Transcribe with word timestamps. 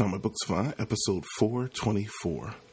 Comic 0.00 0.22
Books 0.22 0.46
Savant, 0.46 0.72
episode 0.78 1.26
424. 1.38 2.69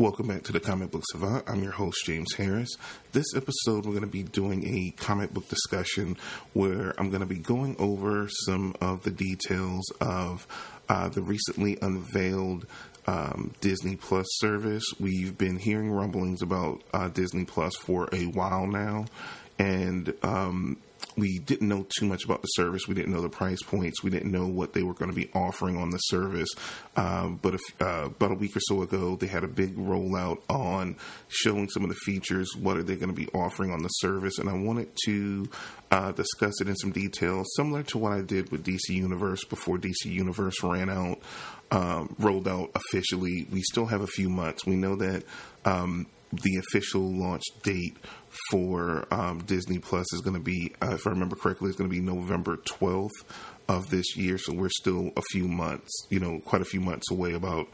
Welcome 0.00 0.28
back 0.28 0.44
to 0.44 0.52
the 0.52 0.60
Comic 0.60 0.92
Book 0.92 1.02
Savant. 1.10 1.44
I'm 1.46 1.62
your 1.62 1.72
host, 1.72 2.06
James 2.06 2.32
Harris. 2.32 2.70
This 3.12 3.36
episode, 3.36 3.84
we're 3.84 3.92
going 3.92 4.00
to 4.00 4.06
be 4.06 4.22
doing 4.22 4.66
a 4.66 4.92
comic 4.92 5.34
book 5.34 5.46
discussion 5.50 6.16
where 6.54 6.94
I'm 6.98 7.10
going 7.10 7.20
to 7.20 7.26
be 7.26 7.36
going 7.36 7.76
over 7.78 8.26
some 8.46 8.74
of 8.80 9.02
the 9.02 9.10
details 9.10 9.84
of 10.00 10.46
uh, 10.88 11.10
the 11.10 11.20
recently 11.20 11.76
unveiled 11.82 12.64
um, 13.06 13.52
Disney 13.60 13.94
Plus 13.94 14.24
service. 14.38 14.84
We've 14.98 15.36
been 15.36 15.58
hearing 15.58 15.90
rumblings 15.90 16.40
about 16.40 16.80
uh, 16.94 17.08
Disney 17.08 17.44
Plus 17.44 17.76
for 17.76 18.08
a 18.10 18.24
while 18.24 18.66
now, 18.66 19.04
and 19.58 20.14
um, 20.22 20.78
we 21.20 21.38
didn't 21.38 21.68
know 21.68 21.86
too 21.98 22.06
much 22.06 22.24
about 22.24 22.42
the 22.42 22.48
service. 22.48 22.88
We 22.88 22.94
didn't 22.94 23.12
know 23.12 23.20
the 23.20 23.28
price 23.28 23.62
points. 23.62 24.02
We 24.02 24.10
didn't 24.10 24.32
know 24.32 24.46
what 24.46 24.72
they 24.72 24.82
were 24.82 24.94
going 24.94 25.10
to 25.10 25.14
be 25.14 25.30
offering 25.34 25.76
on 25.76 25.90
the 25.90 25.98
service. 25.98 26.48
Um, 26.96 27.38
but 27.40 27.54
if, 27.54 27.60
uh, 27.80 28.06
about 28.06 28.32
a 28.32 28.34
week 28.34 28.56
or 28.56 28.60
so 28.60 28.82
ago, 28.82 29.16
they 29.16 29.26
had 29.26 29.44
a 29.44 29.48
big 29.48 29.76
rollout 29.76 30.38
on 30.48 30.96
showing 31.28 31.68
some 31.68 31.84
of 31.84 31.90
the 31.90 31.96
features. 31.96 32.50
What 32.56 32.76
are 32.76 32.82
they 32.82 32.96
going 32.96 33.08
to 33.08 33.14
be 33.14 33.28
offering 33.28 33.70
on 33.70 33.82
the 33.82 33.88
service? 33.88 34.38
And 34.38 34.48
I 34.48 34.54
wanted 34.54 34.88
to 35.04 35.48
uh, 35.90 36.12
discuss 36.12 36.60
it 36.60 36.68
in 36.68 36.76
some 36.76 36.92
detail, 36.92 37.44
similar 37.56 37.82
to 37.84 37.98
what 37.98 38.12
I 38.12 38.22
did 38.22 38.50
with 38.50 38.64
DC 38.64 38.88
Universe 38.88 39.44
before 39.44 39.78
DC 39.78 40.06
Universe 40.06 40.62
ran 40.62 40.88
out, 40.88 41.18
um, 41.70 42.16
rolled 42.18 42.48
out 42.48 42.70
officially. 42.74 43.46
We 43.52 43.62
still 43.62 43.86
have 43.86 44.00
a 44.00 44.06
few 44.06 44.28
months. 44.28 44.66
We 44.66 44.76
know 44.76 44.96
that. 44.96 45.24
Um, 45.64 46.06
the 46.32 46.56
official 46.56 47.02
launch 47.02 47.42
date 47.62 47.96
for 48.50 49.06
um, 49.12 49.38
Disney 49.40 49.78
Plus 49.78 50.12
is 50.12 50.20
going 50.20 50.34
to 50.34 50.42
be, 50.42 50.72
uh, 50.82 50.94
if 50.94 51.06
I 51.06 51.10
remember 51.10 51.36
correctly, 51.36 51.68
it's 51.68 51.78
going 51.78 51.90
to 51.90 51.94
be 51.94 52.00
November 52.02 52.56
12th 52.56 53.08
of 53.68 53.90
this 53.90 54.16
year. 54.16 54.38
So 54.38 54.54
we're 54.54 54.68
still 54.68 55.10
a 55.16 55.22
few 55.30 55.48
months, 55.48 56.06
you 56.10 56.20
know, 56.20 56.40
quite 56.40 56.62
a 56.62 56.66
few 56.66 56.80
months 56.80 57.10
away, 57.10 57.32
about 57.32 57.66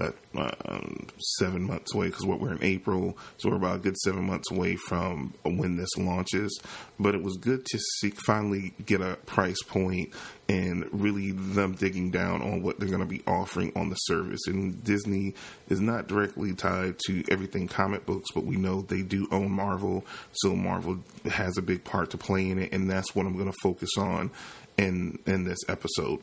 uh, 0.00 0.50
um, 0.66 1.06
seven 1.38 1.64
months 1.64 1.94
away 1.94 2.06
because 2.06 2.24
we're 2.24 2.52
in 2.52 2.62
April, 2.62 3.16
so 3.36 3.50
we're 3.50 3.56
about 3.56 3.76
a 3.76 3.78
good 3.78 3.96
seven 3.98 4.24
months 4.24 4.50
away 4.50 4.76
from 4.76 5.34
when 5.44 5.76
this 5.76 5.96
launches. 5.96 6.60
But 6.98 7.14
it 7.14 7.22
was 7.22 7.36
good 7.36 7.64
to 7.66 7.78
see 7.78 8.10
finally 8.10 8.74
get 8.84 9.00
a 9.00 9.16
price 9.26 9.62
point 9.62 10.12
and 10.48 10.86
really 10.92 11.32
them 11.32 11.74
digging 11.74 12.10
down 12.10 12.42
on 12.42 12.62
what 12.62 12.78
they're 12.78 12.88
going 12.88 13.00
to 13.00 13.06
be 13.06 13.22
offering 13.26 13.72
on 13.76 13.90
the 13.90 13.96
service. 13.96 14.40
And 14.46 14.82
Disney 14.82 15.34
is 15.68 15.80
not 15.80 16.06
directly 16.06 16.54
tied 16.54 16.98
to 17.06 17.24
everything 17.30 17.68
comic 17.68 18.06
books, 18.06 18.30
but 18.34 18.44
we 18.44 18.56
know 18.56 18.82
they 18.82 19.02
do 19.02 19.28
own 19.30 19.50
Marvel, 19.50 20.04
so 20.32 20.54
Marvel 20.54 20.98
has 21.26 21.58
a 21.58 21.62
big 21.62 21.84
part 21.84 22.10
to 22.10 22.18
play 22.18 22.48
in 22.48 22.58
it, 22.58 22.72
and 22.72 22.90
that's 22.90 23.14
what 23.14 23.26
I'm 23.26 23.36
going 23.36 23.50
to 23.52 23.58
focus 23.62 23.90
on 23.98 24.30
in 24.76 25.18
in 25.26 25.44
this 25.44 25.58
episode 25.68 26.20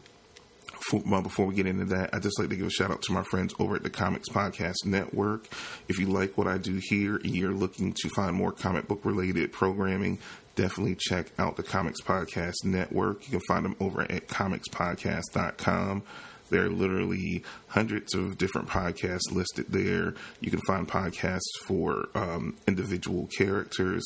for, 0.90 1.02
well, 1.06 1.22
before 1.22 1.46
we 1.46 1.56
get 1.56 1.66
into 1.66 1.86
that, 1.86 2.14
I'd 2.14 2.22
just 2.22 2.40
like 2.40 2.50
to 2.50 2.56
give 2.56 2.68
a 2.68 2.72
shout 2.72 2.92
out 2.92 3.02
to 3.04 3.14
my 3.14 3.24
friends 3.24 3.54
over 3.60 3.76
at 3.76 3.84
the 3.84 3.90
Comics 3.90 4.30
Podcast 4.30 4.86
Network. 4.86 5.48
If 5.88 6.00
you 6.00 6.08
like 6.08 6.38
what 6.38 6.48
I 6.48 6.58
do 6.58 6.80
here 6.82 7.16
and 7.16 7.36
you're 7.36 7.54
looking 7.54 7.94
to 7.94 8.10
find 8.10 8.36
more 8.36 8.52
comic 8.52 8.88
book 8.88 9.02
related 9.04 9.52
programming, 9.52 10.20
definitely 10.56 10.96
check 10.96 11.32
out 11.40 11.58
the 11.58 11.64
Comics 11.64 12.02
Podcast 12.02 12.64
Network. 12.64 13.26
You 13.26 13.32
can 13.32 13.42
find 13.48 13.66
them 13.66 13.76
over 13.80 14.02
at 14.02 14.28
comicspodcast.com. 14.28 16.04
There 16.50 16.66
are 16.66 16.70
literally 16.70 17.44
hundreds 17.68 18.14
of 18.14 18.38
different 18.38 18.68
podcasts 18.68 19.32
listed 19.32 19.66
there. 19.70 20.14
You 20.40 20.52
can 20.52 20.62
find 20.68 20.88
podcasts 20.88 21.42
for 21.66 22.10
um, 22.14 22.56
individual 22.68 23.28
characters, 23.36 24.06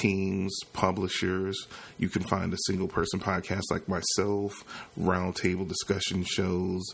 teams, 0.00 0.56
publishers. 0.72 1.66
You 1.98 2.08
can 2.08 2.22
find 2.22 2.52
a 2.52 2.58
single 2.66 2.88
person 2.88 3.20
podcast 3.20 3.62
like 3.70 3.88
myself, 3.88 4.64
roundtable 4.98 5.68
discussion 5.68 6.24
shows. 6.24 6.84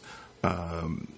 Um, 0.42 1.12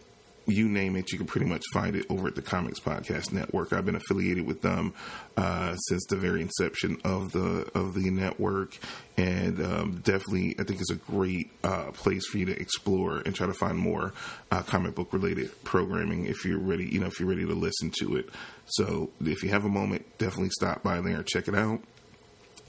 you 0.47 0.69
name 0.69 0.97
it, 0.97 1.11
you 1.13 1.19
can 1.19 1.27
pretty 1.27 1.47
much 1.47 1.63
find 1.73 1.97
it 1.97 2.07
over 2.11 2.29
at 2.29 2.35
the 2.35 2.43
Comics 2.43 2.81
Podcast 2.81 3.33
Network. 3.33 3.73
I've 3.73 3.87
been 3.87 3.95
affiliated 3.95 4.47
with 4.47 4.63
them 4.63 4.95
uh, 5.37 5.77
since 5.77 6.05
the 6.07 6.17
very 6.17 6.43
inception 6.43 6.99
of 7.05 7.33
the 7.33 7.71
of 7.75 7.95
the 7.95 8.11
network, 8.11 8.79
and 9.17 9.61
um, 9.65 10.01
definitely, 10.05 10.55
I 10.59 10.65
think 10.65 10.81
it's 10.81 10.91
a 10.91 10.97
great 10.97 11.51
uh, 11.63 11.93
place 11.93 12.27
for 12.27 12.39
you 12.39 12.47
to 12.47 12.61
explore 12.61 13.19
and 13.19 13.35
try 13.35 13.47
to 13.47 13.55
find 13.55 13.79
more 13.79 14.13
uh, 14.51 14.63
comic 14.63 14.95
book 14.95 15.13
related 15.13 15.51
programming 15.65 16.27
if 16.27 16.45
you're 16.45 16.59
ready. 16.59 16.85
You 16.85 17.01
know, 17.01 17.07
if 17.07 17.19
you're 17.19 17.29
ready 17.29 17.47
to 17.47 17.55
listen 17.55 17.93
to 18.01 18.17
it. 18.17 18.29
So, 18.67 19.11
if 19.25 19.43
you 19.43 19.51
have 19.51 19.65
a 19.65 19.69
moment, 19.71 20.19
definitely 20.19 20.51
stop 20.51 20.83
by 20.83 21.01
there 21.01 21.17
and 21.17 21.27
check 21.27 21.49
it 21.49 21.55
out. 21.55 21.81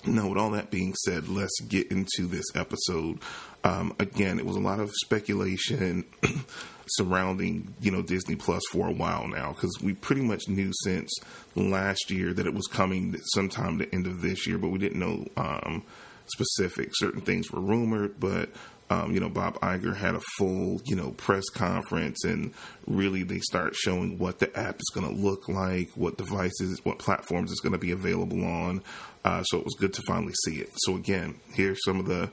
Now, 0.07 0.29
with 0.29 0.37
all 0.37 0.51
that 0.51 0.69
being 0.69 0.93
said, 1.05 1.27
let's 1.27 1.59
get 1.61 1.91
into 1.91 2.27
this 2.27 2.45
episode. 2.53 3.19
Um, 3.63 3.95
again, 3.97 4.37
it 4.37 4.45
was 4.45 4.55
a 4.55 4.59
lot 4.59 4.79
of 4.79 4.91
speculation 4.93 6.05
surrounding, 6.87 7.73
you 7.81 7.91
know, 7.91 8.01
Disney 8.01 8.35
Plus 8.35 8.61
for 8.71 8.87
a 8.87 8.93
while 8.93 9.27
now 9.27 9.53
because 9.53 9.75
we 9.81 9.93
pretty 9.93 10.21
much 10.21 10.47
knew 10.47 10.71
since 10.83 11.11
last 11.55 12.11
year 12.11 12.33
that 12.33 12.45
it 12.45 12.53
was 12.53 12.67
coming 12.67 13.17
sometime 13.33 13.77
the 13.77 13.93
end 13.93 14.07
of 14.07 14.21
this 14.21 14.47
year, 14.47 14.57
but 14.57 14.69
we 14.69 14.77
didn't 14.77 14.99
know 14.99 15.25
um, 15.37 15.83
specific. 16.27 16.89
Certain 16.93 17.21
things 17.21 17.51
were 17.51 17.61
rumored, 17.61 18.19
but 18.19 18.49
um, 18.89 19.13
you 19.13 19.19
know, 19.19 19.29
Bob 19.29 19.59
Iger 19.61 19.95
had 19.95 20.13
a 20.13 20.21
full, 20.37 20.79
you 20.85 20.95
know, 20.95 21.11
press 21.11 21.49
conference, 21.49 22.23
and 22.23 22.53
really 22.85 23.23
they 23.23 23.39
start 23.39 23.75
showing 23.75 24.19
what 24.19 24.37
the 24.37 24.55
app 24.57 24.75
is 24.75 24.91
going 24.93 25.07
to 25.07 25.21
look 25.21 25.49
like, 25.49 25.89
what 25.95 26.17
devices, 26.17 26.85
what 26.85 26.99
platforms 26.99 27.51
it's 27.51 27.61
going 27.61 27.73
to 27.73 27.79
be 27.79 27.91
available 27.91 28.45
on. 28.45 28.83
Uh, 29.23 29.41
so 29.43 29.57
it 29.57 29.65
was 29.65 29.75
good 29.79 29.93
to 29.93 30.03
finally 30.05 30.33
see 30.43 30.57
it. 30.57 30.69
So 30.83 30.95
again, 30.95 31.39
here's 31.53 31.83
some 31.83 31.99
of 31.99 32.05
the 32.05 32.29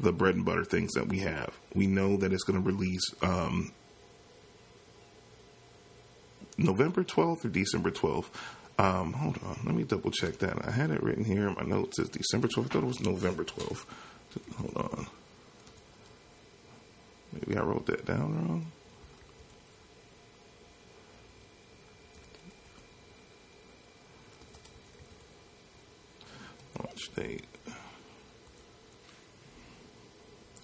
the 0.00 0.12
bread 0.12 0.34
and 0.34 0.44
butter 0.44 0.64
things 0.64 0.90
that 0.94 1.08
we 1.08 1.20
have. 1.20 1.56
We 1.74 1.86
know 1.86 2.16
that 2.16 2.32
it's 2.32 2.42
going 2.42 2.60
to 2.60 2.66
release 2.66 3.04
um, 3.22 3.70
November 6.58 7.04
12th 7.04 7.44
or 7.44 7.48
December 7.48 7.90
12th. 7.90 8.26
Um, 8.78 9.12
hold 9.12 9.38
on, 9.44 9.58
let 9.64 9.74
me 9.74 9.84
double 9.84 10.10
check 10.10 10.38
that. 10.38 10.66
I 10.66 10.70
had 10.70 10.90
it 10.90 11.02
written 11.02 11.24
here 11.24 11.46
in 11.48 11.54
my 11.54 11.62
notes 11.62 11.98
as 11.98 12.08
December 12.08 12.48
12th. 12.48 12.64
I 12.64 12.68
thought 12.68 12.82
it 12.82 12.86
was 12.86 13.00
November 13.00 13.44
12th. 13.44 13.84
Hold 14.56 14.76
on. 14.76 15.06
Maybe 17.32 17.56
I 17.58 17.62
wrote 17.62 17.86
that 17.86 18.04
down 18.04 18.34
wrong. 18.34 18.66
Launch 26.78 27.14
date. 27.14 27.44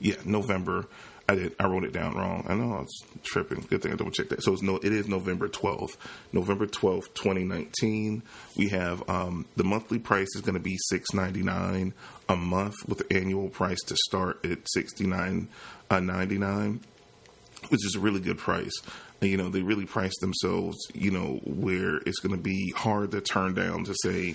Yeah, 0.01 0.17
November 0.25 0.87
I 1.31 1.35
did. 1.35 1.55
I 1.61 1.67
wrote 1.67 1.85
it 1.85 1.93
down 1.93 2.15
wrong. 2.15 2.47
I 2.49 2.55
know 2.55 2.73
I 2.75 2.81
was 2.81 3.03
tripping. 3.23 3.61
Good 3.69 3.83
thing 3.83 3.93
I 3.93 3.97
double 3.97 4.11
checked 4.11 4.31
that. 4.31 4.43
So 4.43 4.55
it's 4.55 4.63
no. 4.63 4.77
It 4.77 4.93
is 4.93 5.09
November 5.09 5.47
twelfth. 5.47 5.99
November 6.33 6.67
twelfth, 6.67 7.13
twenty 7.13 7.45
nineteen. 7.45 8.23
We 8.57 8.69
have 8.71 9.07
um, 9.11 9.45
the 9.55 9.65
monthly 9.65 9.99
price 9.99 10.29
is 10.35 10.41
going 10.41 10.55
to 10.55 10.61
be 10.61 10.77
six 10.89 11.13
ninety 11.13 11.43
nine 11.43 11.93
a 12.31 12.37
month 12.37 12.77
with 12.87 13.07
the 13.07 13.15
annual 13.15 13.51
price 13.51 13.81
to 13.89 13.97
start 14.07 14.43
at 14.47 14.61
sixty 14.73 15.07
nine 15.07 15.49
uh, 15.91 16.01
ninety 16.01 16.39
nine, 16.39 16.81
which 17.69 17.85
is 17.85 17.95
a 17.95 18.01
really 18.01 18.21
good 18.21 18.39
price. 18.39 18.73
And, 19.21 19.31
you 19.31 19.37
know, 19.37 19.51
they 19.51 19.61
really 19.61 19.85
price 19.85 20.17
themselves. 20.21 20.79
You 20.95 21.11
know, 21.11 21.41
where 21.45 21.97
it's 22.07 22.21
going 22.21 22.35
to 22.35 22.43
be 22.43 22.73
hard 22.75 23.11
to 23.11 23.21
turn 23.21 23.53
down 23.53 23.85
to 23.85 23.95
say, 24.03 24.35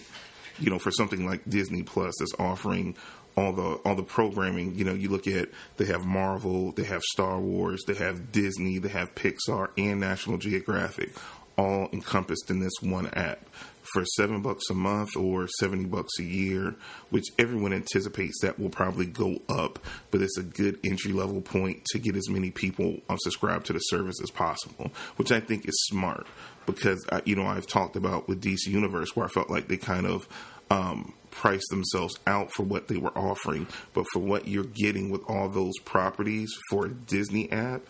you 0.59 0.69
know, 0.69 0.77
for 0.77 0.91
something 0.91 1.25
like 1.25 1.49
Disney 1.49 1.81
Plus 1.81 2.13
that's 2.19 2.35
offering 2.37 2.95
all 3.35 3.53
the 3.53 3.75
all 3.85 3.95
the 3.95 4.03
programming. 4.03 4.75
You 4.75 4.85
know, 4.85 4.93
you 4.93 5.09
look 5.09 5.27
at 5.27 5.49
they 5.77 5.85
have 5.85 6.05
Marvel, 6.05 6.71
they 6.71 6.83
have 6.83 7.01
Star 7.03 7.39
Wars, 7.39 7.83
they 7.87 7.95
have 7.95 8.31
Disney, 8.31 8.77
they 8.77 8.89
have 8.89 9.15
Pixar 9.15 9.69
and 9.77 9.99
National 9.99 10.37
Geographic, 10.37 11.11
all 11.57 11.89
encompassed 11.91 12.49
in 12.49 12.59
this 12.59 12.73
one 12.81 13.07
app 13.07 13.47
for 13.93 14.05
seven 14.05 14.41
bucks 14.41 14.69
a 14.69 14.73
month 14.73 15.15
or 15.15 15.47
seventy 15.59 15.85
bucks 15.85 16.13
a 16.19 16.23
year, 16.23 16.75
which 17.09 17.25
everyone 17.37 17.73
anticipates 17.73 18.39
that 18.41 18.59
will 18.59 18.69
probably 18.69 19.05
go 19.05 19.39
up, 19.49 19.79
but 20.11 20.21
it's 20.21 20.37
a 20.37 20.43
good 20.43 20.79
entry 20.83 21.11
level 21.11 21.41
point 21.41 21.83
to 21.85 21.99
get 21.99 22.15
as 22.15 22.29
many 22.29 22.49
people 22.49 22.99
subscribed 23.19 23.65
to 23.65 23.73
the 23.73 23.79
service 23.79 24.19
as 24.21 24.31
possible, 24.31 24.91
which 25.17 25.31
I 25.31 25.39
think 25.39 25.67
is 25.67 25.85
smart 25.85 26.27
because 26.65 27.05
you 27.25 27.35
know 27.35 27.45
I've 27.45 27.67
talked 27.67 27.95
about 27.95 28.27
with 28.27 28.41
DC 28.41 28.67
Universe 28.67 29.15
where 29.15 29.25
I 29.25 29.29
felt 29.29 29.49
like 29.49 29.67
they 29.67 29.77
kind 29.77 30.05
of 30.05 30.27
um, 30.69 31.13
price 31.35 31.63
themselves 31.69 32.19
out 32.27 32.51
for 32.51 32.63
what 32.63 32.87
they 32.87 32.97
were 32.97 33.17
offering, 33.17 33.67
but 33.93 34.05
for 34.13 34.19
what 34.19 34.47
you're 34.47 34.63
getting 34.63 35.09
with 35.09 35.21
all 35.27 35.49
those 35.49 35.77
properties 35.85 36.51
for 36.69 36.85
a 36.85 36.89
Disney 36.89 37.51
app, 37.51 37.81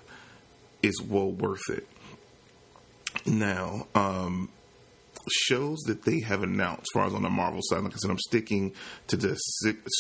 is 0.82 1.02
well 1.02 1.32
worth 1.32 1.70
it. 1.70 1.88
Now, 3.26 3.88
um, 3.96 4.50
shows 5.32 5.80
that 5.86 6.04
they 6.04 6.20
have 6.22 6.44
announced, 6.44 6.82
as 6.82 6.88
far 6.94 7.08
as 7.08 7.14
on 7.14 7.24
the 7.24 7.30
Marvel 7.30 7.62
side, 7.64 7.84
like 7.84 7.94
I 7.94 7.98
said, 7.98 8.12
I'm 8.12 8.20
sticking 8.20 8.74
to 9.08 9.18
the 9.18 9.36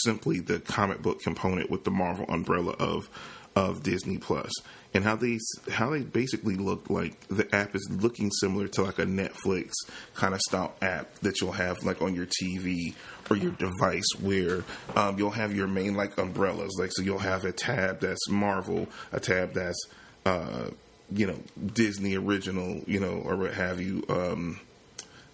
simply 0.03 0.39
the 0.39 0.59
comic 0.59 1.01
book 1.01 1.21
component 1.21 1.69
with 1.69 1.83
the 1.83 1.91
Marvel 1.91 2.25
umbrella 2.27 2.73
of 2.79 3.09
of 3.55 3.83
Disney 3.83 4.17
Plus, 4.17 4.51
and 4.93 5.03
how 5.03 5.15
they 5.15 5.39
how 5.71 5.89
they 5.89 6.01
basically 6.01 6.55
look 6.55 6.89
like 6.89 7.27
the 7.27 7.53
app 7.55 7.75
is 7.75 7.87
looking 7.89 8.29
similar 8.31 8.67
to 8.67 8.83
like 8.83 8.99
a 8.99 9.05
Netflix 9.05 9.71
kind 10.13 10.33
of 10.33 10.39
style 10.41 10.73
app 10.81 11.13
that 11.19 11.41
you'll 11.41 11.51
have 11.51 11.83
like 11.83 12.01
on 12.01 12.13
your 12.13 12.27
TV 12.27 12.93
or 13.29 13.35
your 13.35 13.51
device, 13.53 14.07
where 14.19 14.63
um, 14.95 15.17
you'll 15.17 15.31
have 15.31 15.55
your 15.55 15.67
main 15.67 15.95
like 15.95 16.17
umbrellas, 16.17 16.75
like 16.77 16.91
so 16.93 17.01
you'll 17.01 17.19
have 17.19 17.45
a 17.45 17.51
tab 17.51 18.01
that's 18.01 18.29
Marvel, 18.29 18.87
a 19.11 19.19
tab 19.19 19.53
that's 19.53 19.87
uh, 20.25 20.69
you 21.11 21.27
know 21.27 21.39
Disney 21.73 22.15
original, 22.15 22.81
you 22.85 22.99
know, 22.99 23.21
or 23.25 23.35
what 23.35 23.53
have 23.53 23.81
you. 23.81 24.03
Um, 24.09 24.59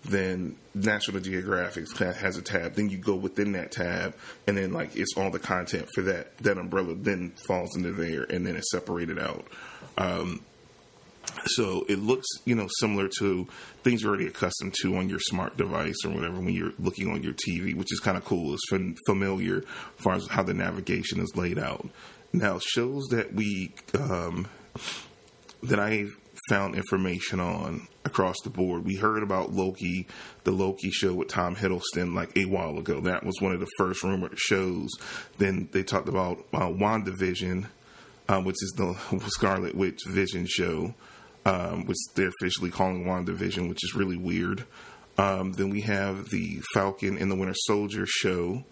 then 0.04 0.56
National 0.74 1.20
Geographic 1.20 1.86
has 1.98 2.38
a 2.38 2.42
tab. 2.42 2.76
Then 2.76 2.90
you 2.90 2.98
go 2.98 3.16
within 3.16 3.52
that 3.54 3.72
tab, 3.72 4.16
and 4.48 4.58
then 4.58 4.72
like 4.72 4.96
it's 4.96 5.16
all 5.18 5.30
the 5.30 5.40
content 5.40 5.90
for 5.94 6.02
that 6.04 6.38
that 6.40 6.58
umbrella 6.58 6.96
then 6.96 7.32
falls 7.48 7.76
into 7.76 7.92
there, 7.92 8.24
and 8.24 8.46
then 8.46 8.56
it's 8.56 8.72
separated 8.72 9.20
out. 9.20 9.46
Um, 9.98 10.42
so 11.46 11.86
it 11.88 12.00
looks, 12.00 12.28
you 12.46 12.56
know, 12.56 12.68
similar 12.80 13.10
to 13.20 13.48
things 13.84 14.02
you're 14.02 14.10
already 14.10 14.28
accustomed 14.28 14.74
to 14.82 14.96
on 14.96 15.10
your 15.10 15.20
smart 15.20 15.58
device 15.58 15.98
or 16.06 16.12
whatever 16.12 16.40
when 16.40 16.54
you're 16.54 16.74
looking 16.80 17.12
on 17.12 17.24
your 17.24 17.34
TV, 17.34 17.76
which 17.76 17.92
is 17.92 18.00
kind 18.00 18.18
of 18.18 18.26
cool. 18.26 18.56
It's 18.56 18.96
familiar 19.06 19.58
as 19.58 19.64
far 20.04 20.14
as 20.14 20.28
how 20.28 20.44
the 20.44 20.54
navigation 20.54 21.20
is 21.20 21.36
laid 21.36 21.60
out. 21.60 21.88
Now, 22.34 22.60
shows 22.60 23.08
that 23.10 23.34
we 23.34 23.74
um, 23.94 24.48
that 25.64 25.80
I 25.80 26.08
found 26.50 26.76
information 26.76 27.40
on 27.40 27.88
across 28.04 28.36
the 28.44 28.50
board. 28.50 28.84
We 28.84 28.96
heard 28.96 29.22
about 29.22 29.54
Loki, 29.54 30.08
the 30.44 30.52
Loki 30.52 30.90
show 30.90 31.14
with 31.14 31.28
Tom 31.28 31.56
Hiddleston, 31.56 32.16
like 32.16 32.36
a 32.36 32.46
while 32.46 32.78
ago. 32.80 33.00
That 33.02 33.24
was 33.24 33.40
one 33.40 33.54
of 33.54 33.60
the 33.60 33.70
first 33.78 34.04
rumored 34.04 34.38
shows. 34.38 34.90
Then 35.38 35.70
they 35.72 35.84
talked 35.84 36.10
about 36.10 36.40
uh, 36.52 36.70
WandaVision, 36.70 37.68
uh, 38.28 38.42
which 38.42 38.58
is 38.62 38.74
the 38.76 38.96
Scarlet 39.28 39.76
Witch 39.76 40.00
Vision 40.08 40.48
show, 40.48 40.96
um, 41.46 41.86
which 41.86 41.98
they're 42.16 42.32
officially 42.42 42.72
calling 42.72 43.06
WandaVision, 43.06 43.70
which 43.70 43.84
is 43.84 43.94
really 43.96 44.18
weird. 44.18 44.66
Um, 45.20 45.54
then 45.54 45.70
we 45.70 45.82
have 45.82 46.30
the 46.30 46.62
Falcon 46.74 47.18
and 47.18 47.30
the 47.30 47.36
Winter 47.36 47.56
Soldier 47.68 48.06
show. 48.08 48.64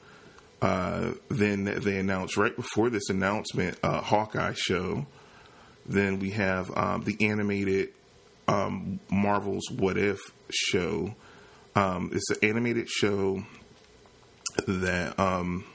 Uh, 0.61 1.11
then 1.29 1.65
they 1.65 1.99
announced 1.99 2.37
right 2.37 2.55
before 2.55 2.89
this 2.89 3.09
announcement, 3.09 3.77
uh, 3.83 4.01
Hawkeye 4.01 4.53
show. 4.55 5.05
Then 5.87 6.19
we 6.19 6.31
have 6.31 6.75
um, 6.75 7.03
the 7.03 7.17
animated 7.21 7.89
um, 8.47 8.99
Marvel's 9.09 9.69
What 9.71 9.97
If 9.97 10.19
show. 10.49 11.15
Um, 11.75 12.11
it's 12.13 12.29
an 12.29 12.37
animated 12.41 12.89
show 12.89 13.43
that 14.67 15.19
um, 15.19 15.65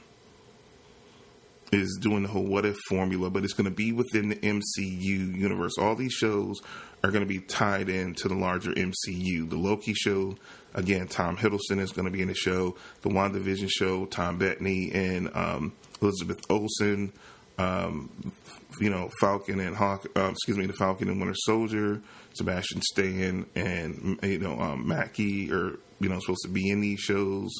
is 1.71 1.97
doing 2.01 2.23
the 2.23 2.29
whole 2.29 2.45
What 2.45 2.65
If 2.65 2.77
formula, 2.87 3.29
but 3.29 3.43
it's 3.43 3.53
going 3.53 3.65
to 3.65 3.71
be 3.71 3.91
within 3.91 4.29
the 4.29 4.35
MCU 4.35 5.35
universe. 5.35 5.73
All 5.79 5.95
these 5.95 6.13
shows 6.13 6.61
are 7.03 7.11
going 7.11 7.23
to 7.23 7.27
be 7.27 7.39
tied 7.39 7.89
into 7.89 8.27
the 8.27 8.35
larger 8.35 8.71
MCU. 8.71 9.49
The 9.49 9.57
Loki 9.57 9.93
show, 9.93 10.35
again, 10.73 11.07
Tom 11.07 11.37
Hiddleston 11.37 11.79
is 11.79 11.91
going 11.91 12.05
to 12.05 12.11
be 12.11 12.21
in 12.21 12.27
the 12.27 12.35
show. 12.35 12.75
The 13.01 13.09
WandaVision 13.09 13.69
show, 13.69 14.05
Tom 14.05 14.37
Bettany 14.37 14.91
and 14.93 15.29
um, 15.35 15.73
Elizabeth 16.01 16.39
Olsen 16.49 17.11
um, 17.57 18.33
you 18.79 18.89
know, 18.89 19.09
Falcon 19.19 19.59
and 19.59 19.75
Hawk, 19.75 20.05
uh, 20.15 20.29
excuse 20.31 20.57
me, 20.57 20.65
the 20.65 20.73
Falcon 20.73 21.09
and 21.09 21.19
Winter 21.19 21.35
Soldier, 21.45 22.01
Sebastian 22.35 22.81
Stan 22.81 23.45
and, 23.55 24.19
you 24.23 24.39
know, 24.39 24.59
um, 24.59 24.87
Mackie 24.87 25.51
are, 25.51 25.77
you 25.99 26.09
know, 26.09 26.19
supposed 26.19 26.43
to 26.43 26.49
be 26.49 26.69
in 26.69 26.81
these 26.81 26.99
shows. 26.99 27.51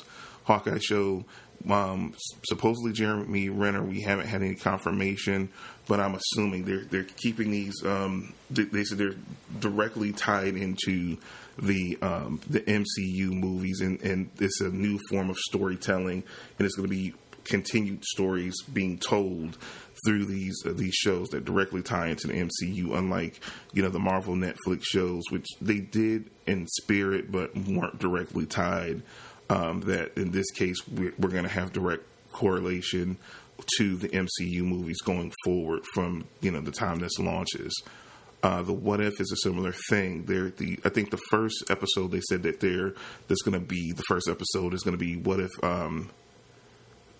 Hawkeye 0.45 0.80
show, 0.80 1.24
um, 1.69 2.13
supposedly 2.45 2.92
Jeremy 2.92 3.50
Renner, 3.50 3.81
we 3.81 4.01
haven't 4.01 4.27
had 4.27 4.42
any 4.42 4.56
confirmation, 4.56 5.50
but 5.88 6.00
I'm 6.00 6.15
assuming 6.15 6.65
they're 6.65 6.83
they're 6.83 7.04
keeping 7.04 7.51
these. 7.51 7.74
Um, 7.86 8.33
they, 8.51 8.63
they, 8.63 8.83
said 8.83 8.98
they're 8.98 9.15
directly 9.60 10.12
tied 10.12 10.56
into 10.56 11.18
the 11.57 11.98
um, 12.01 12.42
the 12.50 12.62
MCU 12.62 13.31
movies, 13.31 13.80
and, 13.81 14.01
and 14.01 14.30
it's 14.39 14.60
a 14.62 14.69
new 14.69 15.00
form 15.10 15.30
of 15.30 15.38
storytelling, 15.38 16.24
and 16.57 16.65
it's 16.65 16.75
going 16.75 16.89
to 16.89 16.94
be 16.94 17.13
continued 17.43 18.03
stories 18.05 18.55
being 18.63 18.97
told 18.97 19.57
through 20.05 20.25
these 20.25 20.55
uh, 20.65 20.73
these 20.73 20.93
shows 20.93 21.29
that 21.29 21.45
directly 21.45 21.81
tie 21.81 22.07
into 22.07 22.27
the 22.27 22.33
MCU. 22.33 22.95
Unlike 22.97 23.39
you 23.73 23.81
know 23.81 23.89
the 23.89 23.99
Marvel 23.99 24.35
Netflix 24.35 24.83
shows, 24.83 25.23
which 25.29 25.47
they 25.61 25.79
did 25.79 26.29
in 26.45 26.67
spirit 26.67 27.31
but 27.31 27.55
weren't 27.55 27.99
directly 27.99 28.45
tied. 28.45 29.01
Um, 29.49 29.81
that 29.81 30.17
in 30.17 30.31
this 30.31 30.49
case 30.51 30.77
we're, 30.87 31.13
we're 31.19 31.29
going 31.29 31.43
to 31.43 31.49
have 31.49 31.73
direct 31.73 32.03
correlation 32.31 33.17
to 33.77 33.95
the 33.97 34.09
MCU 34.09 34.61
movies 34.61 35.01
going 35.01 35.31
forward 35.43 35.85
from 35.93 36.25
you 36.41 36.51
know 36.51 36.61
the 36.61 36.71
time 36.71 36.99
this 36.99 37.19
launches. 37.19 37.73
Uh, 38.41 38.61
the 38.61 38.73
What 38.73 38.99
If 38.99 39.21
is 39.21 39.31
a 39.31 39.37
similar 39.37 39.73
thing. 39.89 40.25
They're 40.25 40.49
the 40.49 40.79
I 40.83 40.89
think 40.89 41.11
the 41.11 41.21
first 41.29 41.63
episode 41.69 42.11
they 42.11 42.21
said 42.29 42.43
that 42.43 42.59
they're 42.59 42.93
that's 43.27 43.41
going 43.41 43.57
to 43.57 43.65
be 43.65 43.93
the 43.93 44.03
first 44.03 44.27
episode 44.27 44.73
is 44.73 44.83
going 44.83 44.97
to 44.97 45.03
be 45.03 45.15
What 45.15 45.39
If 45.39 45.51
um, 45.63 46.09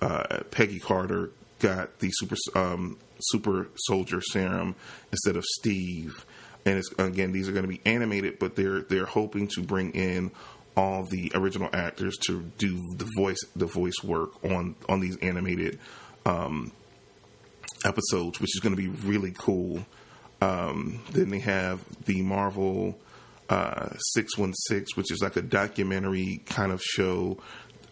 uh, 0.03 0.44
Peggy 0.51 0.79
Carter 0.79 1.31
got 1.59 2.00
the 2.00 2.09
super 2.11 2.35
um, 2.55 2.97
super 3.19 3.69
soldier 3.75 4.21
serum 4.21 4.75
instead 5.11 5.38
of 5.38 5.45
Steve. 5.45 6.25
And 6.65 6.77
it's, 6.77 6.91
again, 6.97 7.31
these 7.31 7.50
are 7.50 7.51
going 7.51 7.63
to 7.63 7.69
be 7.69 7.81
animated, 7.85 8.38
but 8.38 8.55
they're 8.55 8.81
they're 8.81 9.05
hoping 9.05 9.47
to 9.55 9.61
bring 9.61 9.91
in 9.91 10.31
all 10.75 11.03
the 11.05 11.31
original 11.35 11.69
actors 11.71 12.17
to 12.27 12.41
do 12.57 12.81
the 12.97 13.09
voice 13.17 13.39
the 13.55 13.65
voice 13.65 14.03
work 14.03 14.44
on 14.44 14.75
on 14.89 15.00
these 15.00 15.17
animated 15.17 15.79
um, 16.25 16.71
episodes, 17.85 18.41
which 18.41 18.56
is 18.56 18.59
going 18.61 18.75
to 18.75 18.81
be 18.81 18.89
really 18.89 19.33
cool. 19.38 19.85
Um, 20.41 21.01
then 21.11 21.29
they 21.29 21.39
have 21.39 21.81
the 22.06 22.21
Marvel 22.21 22.99
uh, 23.49 23.89
616, 23.97 24.88
which 24.95 25.11
is 25.11 25.21
like 25.21 25.38
a 25.38 25.41
documentary 25.41 26.41
kind 26.45 26.73
of 26.73 26.81
show 26.81 27.38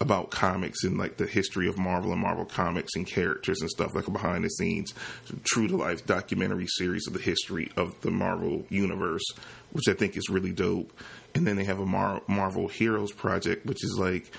about 0.01 0.31
comics 0.31 0.83
and 0.83 0.97
like 0.97 1.17
the 1.17 1.27
history 1.27 1.67
of 1.67 1.77
Marvel 1.77 2.11
and 2.11 2.19
Marvel 2.19 2.43
comics 2.43 2.95
and 2.95 3.05
characters 3.05 3.61
and 3.61 3.69
stuff, 3.69 3.93
like 3.93 4.07
a 4.07 4.11
behind 4.11 4.43
the 4.43 4.49
scenes, 4.49 4.95
true 5.43 5.67
to 5.67 5.77
life 5.77 6.05
documentary 6.07 6.65
series 6.67 7.05
of 7.05 7.13
the 7.13 7.19
history 7.19 7.71
of 7.77 8.01
the 8.01 8.09
Marvel 8.09 8.65
universe, 8.69 9.23
which 9.71 9.87
I 9.87 9.93
think 9.93 10.17
is 10.17 10.27
really 10.27 10.51
dope. 10.51 10.91
And 11.35 11.45
then 11.45 11.55
they 11.55 11.65
have 11.65 11.79
a 11.79 11.85
Mar- 11.85 12.23
Marvel 12.27 12.67
Heroes 12.67 13.11
project, 13.11 13.65
which 13.67 13.83
is 13.83 13.95
like 13.99 14.31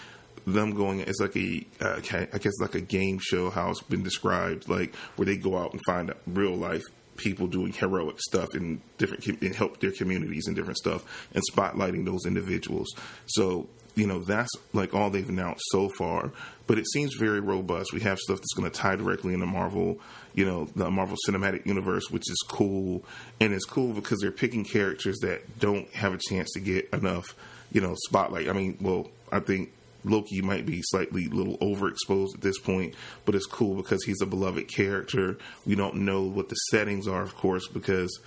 them 0.45 0.75
going 0.75 0.99
it's 0.99 1.21
like 1.21 1.37
a 1.37 1.65
uh, 1.81 2.01
I 2.33 2.39
guess 2.39 2.59
like 2.61 2.75
a 2.75 2.81
game 2.81 3.21
show 3.21 3.49
how 3.49 3.71
it's 3.71 3.81
been 3.81 4.03
described 4.03 4.69
like 4.69 4.93
where 5.15 5.25
they 5.25 5.37
go 5.37 5.57
out 5.57 5.73
and 5.73 5.81
find 5.87 6.13
real 6.27 6.57
life 6.57 6.83
people 7.17 7.47
doing 7.47 7.73
heroic 7.73 8.19
stuff 8.19 8.49
in 8.57 8.81
different 8.99 9.25
and 9.25 9.55
help 9.55 9.79
their 9.79 9.93
communities 9.93 10.49
and 10.49 10.57
different 10.57 10.79
stuff 10.79 11.29
and 11.33 11.45
spotlighting 11.53 12.05
those 12.05 12.27
individuals 12.27 12.89
so 13.27 13.69
you 13.95 14.07
know 14.07 14.21
that's 14.21 14.51
like 14.73 14.95
all 14.95 15.11
they've 15.11 15.29
announced 15.29 15.65
so 15.71 15.89
far. 15.91 16.33
But 16.67 16.79
it 16.79 16.87
seems 16.89 17.15
very 17.15 17.41
robust. 17.41 17.93
We 17.93 18.01
have 18.01 18.19
stuff 18.19 18.39
that's 18.39 18.55
going 18.55 18.71
to 18.71 18.77
tie 18.77 18.97
directly 18.97 19.35
into 19.35 19.47
marvel 19.47 19.99
you 20.35 20.47
know 20.47 20.65
the 20.77 20.91
marvel 20.91 21.17
cinematic 21.29 21.67
universe 21.67 22.11
which 22.11 22.31
is 22.31 22.45
cool. 22.49 23.05
And 23.41 23.53
it's 23.53 23.65
cool 23.65 23.93
because 23.93 24.21
they're 24.21 24.33
picking 24.33 24.65
characters 24.65 25.19
that 25.21 25.59
don't 25.59 25.89
have 25.95 26.15
a 26.15 26.19
chance 26.19 26.51
to 26.53 26.61
get 26.61 26.89
enough 26.93 27.35
you 27.71 27.81
know 27.81 27.95
spotlight. 28.07 28.49
I 28.49 28.53
mean 28.53 28.79
well 28.81 29.09
i 29.31 29.41
think 29.41 29.73
loki 30.05 30.43
might 30.43 30.67
be 30.67 30.83
slightly 30.83 31.29
little 31.29 31.57
overexposed 31.59 32.35
at 32.35 32.41
this 32.41 32.59
point 32.59 32.93
but 33.25 33.37
it's 33.37 33.47
cool 33.47 33.77
because 33.77 34.03
he's 34.05 34.21
a 34.21 34.27
beloved 34.27 34.69
character. 34.69 35.37
We 35.67 35.75
don't 35.75 35.97
know 35.97 36.23
what 36.23 36.49
the 36.49 36.57
settings 36.71 37.07
are 37.07 37.23
of 37.23 37.37
course 37.37 37.69
because 37.69 38.21